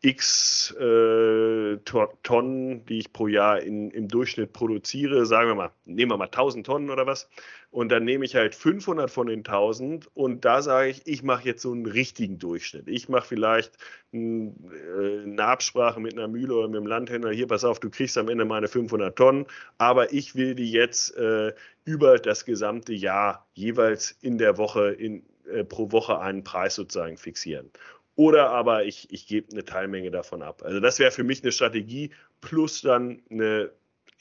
x 0.00 0.70
äh, 0.78 1.78
Tonnen, 2.22 2.84
die 2.86 2.98
ich 2.98 3.12
pro 3.12 3.26
Jahr 3.26 3.60
in, 3.60 3.90
im 3.90 4.08
Durchschnitt 4.08 4.52
produziere, 4.52 5.24
sagen 5.24 5.48
wir 5.48 5.54
mal, 5.54 5.70
nehmen 5.86 6.12
wir 6.12 6.18
mal 6.18 6.26
1000 6.26 6.66
Tonnen 6.66 6.90
oder 6.90 7.06
was, 7.06 7.28
und 7.74 7.88
dann 7.88 8.04
nehme 8.04 8.24
ich 8.24 8.36
halt 8.36 8.54
500 8.54 9.10
von 9.10 9.26
den 9.26 9.40
1000 9.40 10.08
und 10.14 10.44
da 10.44 10.62
sage 10.62 10.90
ich, 10.90 11.02
ich 11.06 11.24
mache 11.24 11.44
jetzt 11.44 11.60
so 11.60 11.72
einen 11.72 11.86
richtigen 11.86 12.38
Durchschnitt. 12.38 12.86
Ich 12.86 13.08
mache 13.08 13.26
vielleicht 13.26 13.76
äh, 14.12 14.18
eine 14.18 15.44
Absprache 15.44 15.98
mit 15.98 16.12
einer 16.12 16.28
Mühle 16.28 16.54
oder 16.54 16.68
mit 16.68 16.76
einem 16.76 16.86
Landhändler, 16.86 17.32
hier 17.32 17.48
pass 17.48 17.64
auf, 17.64 17.80
du 17.80 17.90
kriegst 17.90 18.16
am 18.16 18.28
Ende 18.28 18.44
meine 18.44 18.68
500 18.68 19.16
Tonnen, 19.16 19.46
aber 19.76 20.12
ich 20.12 20.36
will 20.36 20.54
die 20.54 20.70
jetzt 20.70 21.16
äh, 21.16 21.52
über 21.84 22.18
das 22.18 22.44
gesamte 22.44 22.92
Jahr 22.92 23.48
jeweils 23.54 24.12
in 24.20 24.38
der 24.38 24.56
Woche 24.56 24.92
in, 24.92 25.24
äh, 25.50 25.64
pro 25.64 25.90
Woche 25.90 26.20
einen 26.20 26.44
Preis 26.44 26.76
sozusagen 26.76 27.16
fixieren. 27.16 27.72
Oder 28.14 28.50
aber 28.50 28.84
ich, 28.84 29.12
ich 29.12 29.26
gebe 29.26 29.50
eine 29.50 29.64
Teilmenge 29.64 30.12
davon 30.12 30.42
ab. 30.42 30.62
Also 30.64 30.78
das 30.78 31.00
wäre 31.00 31.10
für 31.10 31.24
mich 31.24 31.42
eine 31.42 31.50
Strategie 31.50 32.12
plus 32.40 32.82
dann 32.82 33.20
eine 33.30 33.72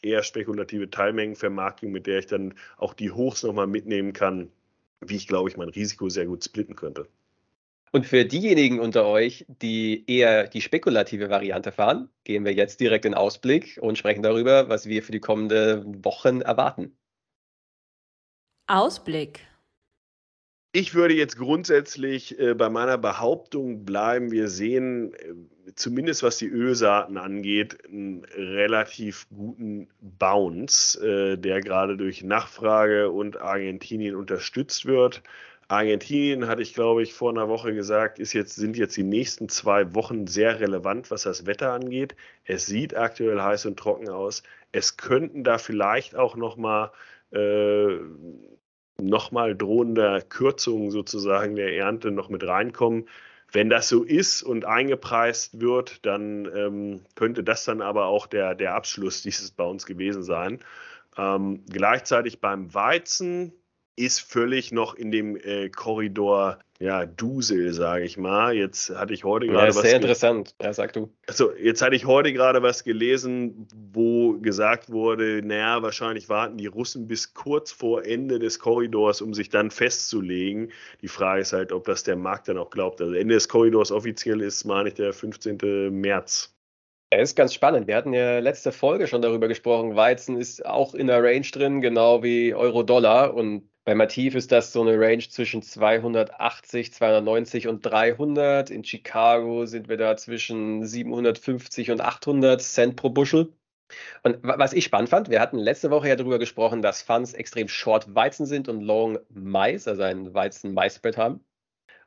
eher 0.04 0.24
spekulative 0.24 0.90
Teilmengenvermarktung, 0.90 1.92
mit 1.92 2.08
der 2.08 2.20
ich 2.20 2.28
dann 2.28 2.54
auch 2.78 2.94
die 2.94 3.12
Hochs 3.12 3.44
nochmal 3.44 3.68
mitnehmen 3.68 4.14
kann, 4.14 4.52
wie 5.02 5.16
ich 5.16 5.28
glaube 5.28 5.50
ich 5.50 5.58
mein 5.58 5.70
Risiko 5.70 6.10
sehr 6.10 6.26
gut 6.26 6.44
splitten 6.44 6.76
könnte. 6.76 7.08
Und 7.92 8.08
für 8.08 8.26
diejenigen 8.26 8.80
unter 8.80 9.06
euch, 9.06 9.46
die 9.48 10.04
eher 10.08 10.48
die 10.48 10.62
spekulative 10.62 11.30
Variante 11.30 11.72
fahren, 11.72 12.10
gehen 12.24 12.44
wir 12.44 12.54
jetzt 12.54 12.80
direkt 12.80 13.06
in 13.06 13.14
Ausblick 13.14 13.78
und 13.80 14.00
sprechen 14.00 14.24
darüber, 14.24 14.68
was 14.68 14.88
wir 14.88 15.04
für 15.04 15.12
die 15.12 15.20
kommenden 15.20 16.04
Wochen 16.04 16.42
erwarten. 16.42 16.98
Ausblick. 18.66 19.42
Ich 20.76 20.96
würde 20.96 21.14
jetzt 21.14 21.38
grundsätzlich 21.38 22.40
äh, 22.40 22.56
bei 22.56 22.68
meiner 22.68 22.98
Behauptung 22.98 23.86
bleiben. 23.86 24.32
Wir 24.32 24.48
sehen, 24.48 25.14
äh, 25.14 25.72
zumindest 25.76 26.24
was 26.24 26.40
die 26.40 26.48
Ölsaaten 26.48 27.18
angeht, 27.18 27.86
einen 27.86 28.26
relativ 28.26 29.28
guten 29.30 29.88
Bounce, 30.02 31.00
äh, 31.00 31.38
der 31.38 31.62
gerade 31.62 31.96
durch 31.96 32.24
Nachfrage 32.24 33.12
und 33.12 33.40
Argentinien 33.40 34.16
unterstützt 34.16 34.88
wird. 34.88 35.22
Argentinien, 35.68 36.48
hatte 36.48 36.64
ich 36.64 36.74
glaube 36.74 37.04
ich 37.04 37.14
vor 37.14 37.30
einer 37.30 37.50
Woche 37.50 37.76
gesagt, 37.76 38.18
ist 38.18 38.34
jetzt, 38.34 38.56
sind 38.56 38.76
jetzt 38.76 38.98
die 38.98 39.04
nächsten 39.04 39.50
zwei 39.50 39.94
Wochen 39.94 40.26
sehr 40.26 40.60
relevant, 40.60 41.12
was 41.12 41.22
das 41.22 41.46
Wetter 41.46 41.72
angeht. 41.72 42.16
Es 42.46 42.66
sieht 42.66 42.96
aktuell 42.98 43.40
heiß 43.40 43.68
und 43.68 43.78
trocken 43.78 44.10
aus. 44.10 44.42
Es 44.72 44.98
könnten 44.98 45.44
da 45.44 45.60
vielleicht 45.60 46.16
auch 46.16 46.36
nochmal 46.36 46.92
äh, 47.32 48.00
nochmal 49.02 49.56
drohender 49.56 50.22
Kürzungen 50.22 50.92
sozusagen 50.92 51.56
der 51.56 51.76
Ernte 51.76 52.12
noch 52.12 52.30
mit 52.30 52.46
reinkommen. 52.46 53.08
Wenn 53.52 53.70
das 53.70 53.90
so 53.90 54.04
ist 54.04 54.42
und 54.42 54.66
eingepreist 54.66 55.62
wird, 55.62 56.06
dann 56.06 56.50
ähm, 56.56 57.02
könnte 57.16 57.44
das 57.44 57.66
dann 57.66 57.82
aber 57.82 58.06
auch 58.06 58.26
der, 58.26 58.56
der 58.56 58.74
Abschluss 58.74 59.22
dieses 59.24 59.52
Bounce 59.52 59.86
gewesen 59.86 60.24
sein. 60.24 60.60
Ähm, 61.18 61.64
gleichzeitig 61.70 62.42
beim 62.42 62.74
Weizen 62.74 63.54
ist 63.96 64.20
völlig 64.20 64.72
noch 64.72 64.96
in 64.96 65.12
dem 65.12 65.36
äh, 65.36 65.70
Korridor 65.70 66.60
ja, 66.84 67.06
Dusel, 67.06 67.72
sage 67.72 68.04
ich 68.04 68.18
mal. 68.18 68.54
Jetzt 68.54 68.90
hatte 68.90 69.14
ich 69.14 69.24
heute 69.24 69.48
gerade 69.48 69.70
ja, 69.70 69.76
was. 69.76 69.84
Sehr 69.84 69.96
interessant, 69.96 70.54
ja, 70.62 70.74
sag 70.74 70.92
du. 70.92 71.14
Also, 71.28 71.54
jetzt 71.56 71.82
hatte 71.82 71.96
ich 71.96 72.06
heute 72.06 72.34
gerade 72.34 72.62
was 72.62 72.84
gelesen, 72.84 73.68
wo 73.74 74.34
gesagt 74.40 74.92
wurde, 74.92 75.42
naja, 75.44 75.82
wahrscheinlich 75.82 76.28
warten 76.28 76.58
die 76.58 76.68
Russen 76.68 77.08
bis 77.08 77.34
kurz 77.34 77.72
vor 77.72 78.04
Ende 78.06 78.38
des 78.38 78.60
Korridors, 78.60 79.22
um 79.22 79.34
sich 79.34 79.48
dann 79.48 79.72
festzulegen. 79.72 80.74
Die 81.02 81.08
Frage 81.08 81.42
ist 81.42 81.54
halt, 81.54 81.72
ob 81.72 81.86
das 81.86 82.04
der 82.04 82.18
Markt 82.18 82.50
dann 82.50 82.58
auch 82.58 82.70
glaubt. 82.70 83.00
Also, 83.00 83.14
Ende 83.14 83.36
des 83.36 83.48
Korridors 83.48 83.92
offiziell 83.92 84.42
ist, 84.42 84.66
meine 84.66 84.90
ich, 84.90 84.96
der 84.96 85.14
15. 85.14 85.58
März. 85.90 86.54
Ja, 87.14 87.20
ist 87.20 87.36
ganz 87.36 87.54
spannend. 87.54 87.88
Wir 87.88 87.96
hatten 87.96 88.12
ja 88.12 88.40
letzte 88.40 88.72
Folge 88.74 89.08
schon 89.08 89.22
darüber 89.22 89.48
gesprochen. 89.48 89.96
Weizen 89.96 90.36
ist 90.36 90.66
auch 90.66 90.96
in 90.96 91.08
der 91.08 91.24
Range 91.24 91.48
drin, 91.50 91.80
genau 91.80 92.24
wie 92.24 92.56
Euro-Dollar. 92.56 93.36
Und 93.36 93.70
bei 93.86 93.96
Mativ 93.96 94.36
ist 94.36 94.52
das 94.52 94.72
so 94.72 94.82
eine 94.82 94.98
Range 94.98 95.28
zwischen 95.28 95.62
280, 95.62 96.94
290 96.94 97.68
und 97.68 97.82
300. 97.86 98.70
In 98.70 98.84
Chicago 98.84 99.66
sind 99.66 99.90
wir 99.90 99.98
da 99.98 100.16
zwischen 100.16 100.86
750 100.86 101.92
und 101.92 102.00
800 102.00 102.62
Cent 102.62 102.96
pro 102.96 103.10
Buschel. 103.10 103.54
Und 104.24 104.40
was 104.42 104.74
ich 104.74 104.86
spannend 104.86 105.10
fand, 105.10 105.30
wir 105.30 105.42
hatten 105.42 105.58
letzte 105.58 105.92
Woche 105.92 106.08
ja 106.08 106.16
darüber 106.16 106.40
gesprochen, 106.40 106.82
dass 106.82 107.02
Funds 107.02 107.34
extrem 107.34 107.68
short 107.68 108.16
Weizen 108.16 108.46
sind 108.46 108.70
und 108.70 108.82
long 108.82 109.20
Mais, 109.30 109.88
also 109.88 110.02
einen 110.04 110.34
Weizen-Mais-Spread 110.34 111.18
haben. 111.18 111.46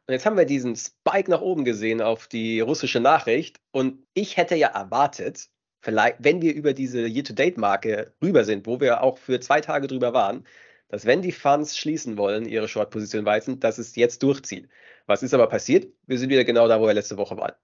Und 0.08 0.12
jetzt 0.12 0.24
haben 0.24 0.36
wir 0.36 0.46
diesen 0.46 0.76
Spike 0.76 1.30
nach 1.30 1.42
oben 1.42 1.64
gesehen 1.64 2.00
auf 2.00 2.26
die 2.26 2.60
russische 2.60 3.00
Nachricht. 3.00 3.60
Und 3.72 4.04
ich 4.14 4.36
hätte 4.36 4.54
ja 4.54 4.68
erwartet, 4.68 5.48
vielleicht, 5.80 6.16
wenn 6.20 6.40
wir 6.40 6.54
über 6.54 6.72
diese 6.72 7.06
Year-to-Date-Marke 7.06 8.14
rüber 8.22 8.44
sind, 8.44 8.66
wo 8.66 8.80
wir 8.80 9.02
auch 9.02 9.18
für 9.18 9.40
zwei 9.40 9.60
Tage 9.60 9.88
drüber 9.88 10.12
waren, 10.14 10.44
dass 10.88 11.04
wenn 11.06 11.22
die 11.22 11.32
Funds 11.32 11.76
schließen 11.76 12.16
wollen, 12.16 12.46
ihre 12.46 12.68
Short-Position 12.68 13.24
Weizen, 13.24 13.60
dass 13.60 13.78
es 13.78 13.96
jetzt 13.96 14.22
durchzieht. 14.22 14.68
Was 15.06 15.22
ist 15.22 15.34
aber 15.34 15.48
passiert? 15.48 15.92
Wir 16.06 16.18
sind 16.18 16.30
wieder 16.30 16.44
genau 16.44 16.68
da, 16.68 16.80
wo 16.80 16.86
wir 16.86 16.94
letzte 16.94 17.16
Woche 17.16 17.36
waren. 17.36 17.54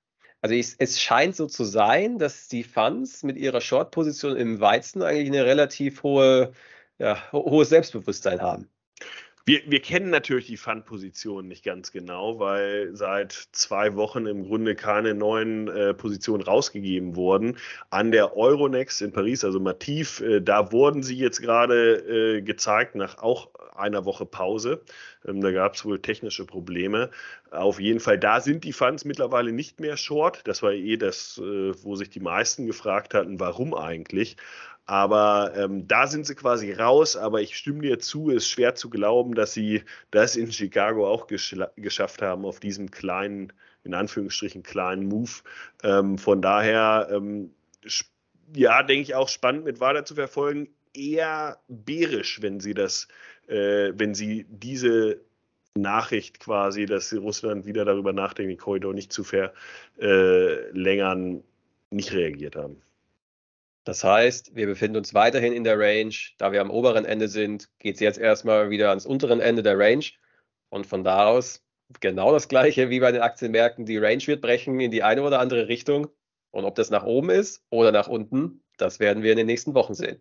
Also 0.40 0.54
ich, 0.56 0.74
es 0.78 1.00
scheint 1.00 1.36
so 1.36 1.46
zu 1.46 1.64
sein, 1.64 2.18
dass 2.18 2.48
die 2.48 2.64
Funds 2.64 3.22
mit 3.22 3.36
ihrer 3.36 3.60
Short-Position 3.60 4.36
im 4.36 4.60
Weizen 4.60 5.02
eigentlich 5.02 5.28
eine 5.28 5.46
relativ 5.46 6.02
hohe, 6.02 6.52
ja, 6.98 7.30
hohes 7.32 7.68
Selbstbewusstsein 7.68 8.42
haben. 8.42 8.68
Wir, 9.44 9.60
wir 9.66 9.80
kennen 9.80 10.10
natürlich 10.10 10.46
die 10.46 10.56
Fund-Position 10.56 11.48
nicht 11.48 11.64
ganz 11.64 11.90
genau, 11.90 12.38
weil 12.38 12.94
seit 12.94 13.32
zwei 13.52 13.96
Wochen 13.96 14.26
im 14.26 14.44
Grunde 14.44 14.76
keine 14.76 15.14
neuen 15.14 15.66
äh, 15.68 15.94
Positionen 15.94 16.42
rausgegeben 16.42 17.16
wurden. 17.16 17.56
An 17.90 18.12
der 18.12 18.36
Euronext 18.36 19.02
in 19.02 19.12
Paris, 19.12 19.44
also 19.44 19.58
Mativ, 19.58 20.20
äh, 20.20 20.40
da 20.40 20.70
wurden 20.70 21.02
sie 21.02 21.16
jetzt 21.16 21.42
gerade 21.42 22.36
äh, 22.36 22.42
gezeigt 22.42 22.94
nach 22.94 23.18
auch 23.18 23.48
einer 23.74 24.04
Woche 24.04 24.26
Pause. 24.26 24.80
Ähm, 25.26 25.40
da 25.40 25.52
gab 25.52 25.74
es 25.74 25.84
wohl 25.84 26.00
technische 26.00 26.44
Probleme. 26.44 27.10
Auf 27.50 27.80
jeden 27.80 28.00
Fall, 28.00 28.18
da 28.18 28.40
sind 28.40 28.64
die 28.64 28.72
Funds 28.72 29.04
mittlerweile 29.04 29.52
nicht 29.52 29.80
mehr 29.80 29.96
short. 29.96 30.42
Das 30.44 30.62
war 30.62 30.72
eh 30.72 30.96
das, 30.96 31.38
äh, 31.38 31.72
wo 31.82 31.96
sich 31.96 32.10
die 32.10 32.20
meisten 32.20 32.66
gefragt 32.66 33.14
hatten, 33.14 33.40
warum 33.40 33.74
eigentlich. 33.74 34.36
Aber 34.84 35.52
ähm, 35.56 35.86
da 35.86 36.06
sind 36.06 36.26
sie 36.26 36.34
quasi 36.34 36.72
raus. 36.72 37.16
Aber 37.16 37.40
ich 37.40 37.56
stimme 37.56 37.82
dir 37.82 37.98
zu, 37.98 38.30
es 38.30 38.44
ist 38.44 38.48
schwer 38.48 38.74
zu 38.74 38.90
glauben, 38.90 39.34
dass 39.34 39.52
sie 39.52 39.82
das 40.10 40.36
in 40.36 40.50
Chicago 40.50 41.08
auch 41.08 41.26
geschafft 41.26 42.22
haben 42.22 42.44
auf 42.44 42.60
diesem 42.60 42.90
kleinen, 42.90 43.52
in 43.84 43.94
Anführungsstrichen 43.94 44.62
kleinen 44.62 45.06
Move. 45.06 45.30
Ähm, 45.82 46.18
von 46.18 46.42
daher, 46.42 47.08
ähm, 47.12 47.54
ja, 48.54 48.82
denke 48.82 49.02
ich 49.02 49.14
auch 49.14 49.28
spannend 49.28 49.64
mit 49.64 49.80
weiter 49.80 50.04
zu 50.04 50.14
verfolgen. 50.14 50.68
Eher 50.94 51.58
bärisch, 51.68 52.42
wenn 52.42 52.60
sie 52.60 52.74
das, 52.74 53.08
äh, 53.52 53.92
wenn 53.96 54.14
sie 54.14 54.46
diese 54.48 55.20
Nachricht 55.74 56.40
quasi, 56.40 56.86
dass 56.86 57.12
Russland 57.12 57.66
wieder 57.66 57.84
darüber 57.84 58.12
nachdenkt, 58.12 58.50
den 58.50 58.58
Korridor 58.58 58.94
nicht 58.94 59.12
zu 59.12 59.24
verlängern, 59.24 61.36
äh, 61.36 61.94
nicht 61.94 62.12
reagiert 62.12 62.56
haben. 62.56 62.80
Das 63.84 64.04
heißt, 64.04 64.54
wir 64.54 64.66
befinden 64.66 64.96
uns 64.96 65.12
weiterhin 65.12 65.52
in 65.52 65.64
der 65.64 65.78
Range. 65.78 66.14
Da 66.38 66.52
wir 66.52 66.60
am 66.60 66.70
oberen 66.70 67.04
Ende 67.04 67.28
sind, 67.28 67.68
geht 67.78 67.96
es 67.96 68.00
jetzt 68.00 68.18
erstmal 68.18 68.70
wieder 68.70 68.90
ans 68.90 69.06
unteren 69.06 69.40
Ende 69.40 69.62
der 69.62 69.78
Range. 69.78 70.04
Und 70.68 70.86
von 70.86 71.04
da 71.04 71.26
aus 71.26 71.64
genau 72.00 72.32
das 72.32 72.48
gleiche 72.48 72.90
wie 72.90 73.00
bei 73.00 73.12
den 73.12 73.22
Aktienmärkten. 73.22 73.84
Die 73.84 73.98
Range 73.98 74.26
wird 74.26 74.40
brechen 74.40 74.78
in 74.80 74.90
die 74.90 75.02
eine 75.02 75.22
oder 75.22 75.40
andere 75.40 75.68
Richtung. 75.68 76.08
Und 76.52 76.64
ob 76.64 76.76
das 76.76 76.90
nach 76.90 77.04
oben 77.04 77.30
ist 77.30 77.64
oder 77.70 77.92
nach 77.92 78.08
unten, 78.08 78.62
das 78.76 79.00
werden 79.00 79.22
wir 79.22 79.32
in 79.32 79.38
den 79.38 79.46
nächsten 79.46 79.74
Wochen 79.74 79.94
sehen. 79.94 80.20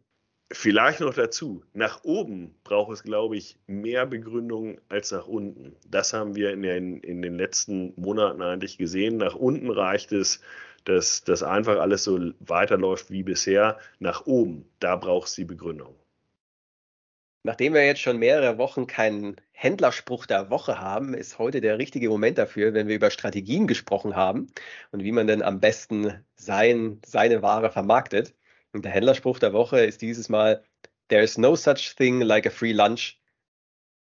Vielleicht 0.53 0.99
noch 0.99 1.13
dazu, 1.13 1.63
nach 1.73 2.03
oben 2.03 2.55
braucht 2.63 2.91
es, 2.91 3.03
glaube 3.03 3.37
ich, 3.37 3.57
mehr 3.67 4.05
Begründung 4.05 4.79
als 4.89 5.11
nach 5.11 5.27
unten. 5.27 5.75
Das 5.87 6.13
haben 6.13 6.35
wir 6.35 6.51
in 6.51 6.61
den, 6.61 6.99
in 6.99 7.21
den 7.21 7.37
letzten 7.37 7.93
Monaten 7.95 8.41
eigentlich 8.41 8.77
gesehen. 8.77 9.17
Nach 9.17 9.35
unten 9.35 9.69
reicht 9.69 10.11
es, 10.11 10.41
dass 10.83 11.23
das 11.23 11.43
einfach 11.43 11.79
alles 11.79 12.03
so 12.03 12.19
weiterläuft 12.39 13.11
wie 13.11 13.23
bisher. 13.23 13.79
Nach 13.99 14.25
oben, 14.25 14.69
da 14.79 14.97
braucht 14.97 15.29
es 15.29 15.35
die 15.35 15.45
Begründung. 15.45 15.95
Nachdem 17.43 17.73
wir 17.73 17.85
jetzt 17.85 18.01
schon 18.01 18.19
mehrere 18.19 18.57
Wochen 18.59 18.85
keinen 18.85 19.37
Händlerspruch 19.51 20.27
der 20.27 20.51
Woche 20.51 20.79
haben, 20.79 21.15
ist 21.15 21.39
heute 21.39 21.59
der 21.59 21.79
richtige 21.79 22.09
Moment 22.09 22.37
dafür, 22.37 22.73
wenn 22.73 22.87
wir 22.87 22.95
über 22.95 23.09
Strategien 23.09 23.65
gesprochen 23.67 24.15
haben 24.15 24.47
und 24.91 25.03
wie 25.03 25.11
man 25.11 25.25
denn 25.27 25.41
am 25.41 25.59
besten 25.59 26.23
sein, 26.35 26.99
seine 27.03 27.41
Ware 27.41 27.71
vermarktet. 27.71 28.35
Und 28.73 28.85
der 28.85 28.91
Händlerspruch 28.91 29.39
der 29.39 29.53
Woche 29.53 29.83
ist 29.85 30.01
dieses 30.01 30.29
Mal, 30.29 30.63
There 31.09 31.23
is 31.23 31.37
no 31.37 31.55
such 31.57 31.95
thing 31.97 32.21
like 32.21 32.47
a 32.47 32.49
free 32.49 32.71
lunch. 32.71 33.19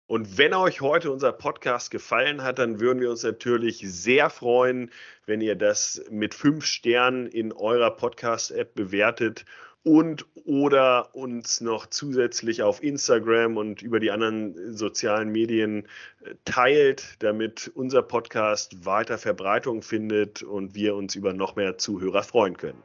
Und 0.07 0.37
wenn 0.37 0.53
euch 0.53 0.83
heute 0.83 1.11
unser 1.11 1.33
Podcast 1.33 1.91
gefallen 1.91 2.43
hat, 2.43 2.59
dann 2.59 2.81
würden 2.81 3.01
wir 3.01 3.09
uns 3.09 3.23
natürlich 3.23 3.79
sehr 3.79 4.29
freuen, 4.29 4.91
wenn 5.25 5.41
ihr 5.41 5.57
das 5.57 6.05
mit 6.11 6.35
fünf 6.35 6.67
Sternen 6.67 7.27
in 7.29 7.51
eurer 7.53 7.93
Podcast-App 7.93 8.75
bewertet 8.75 9.47
und 9.85 10.27
oder 10.45 11.15
uns 11.15 11.63
noch 11.63 11.87
zusätzlich 11.87 12.63
auf 12.63 12.83
Instagram 12.83 13.57
und 13.57 13.81
über 13.81 14.01
die 14.01 14.11
anderen 14.11 14.77
sozialen 14.77 15.31
Medien 15.31 15.89
äh, 16.25 16.35
teilt, 16.45 17.17
damit 17.21 17.73
unser 17.75 18.03
Podcast 18.03 18.85
weiter 18.85 19.17
Verbreitung 19.17 19.81
findet 19.81 20.43
und 20.43 20.75
wir 20.75 20.95
uns 20.95 21.15
über 21.15 21.33
noch 21.33 21.57
mehr 21.57 21.79
Zuhörer 21.79 22.23
freuen 22.23 22.59
können. 22.59 22.83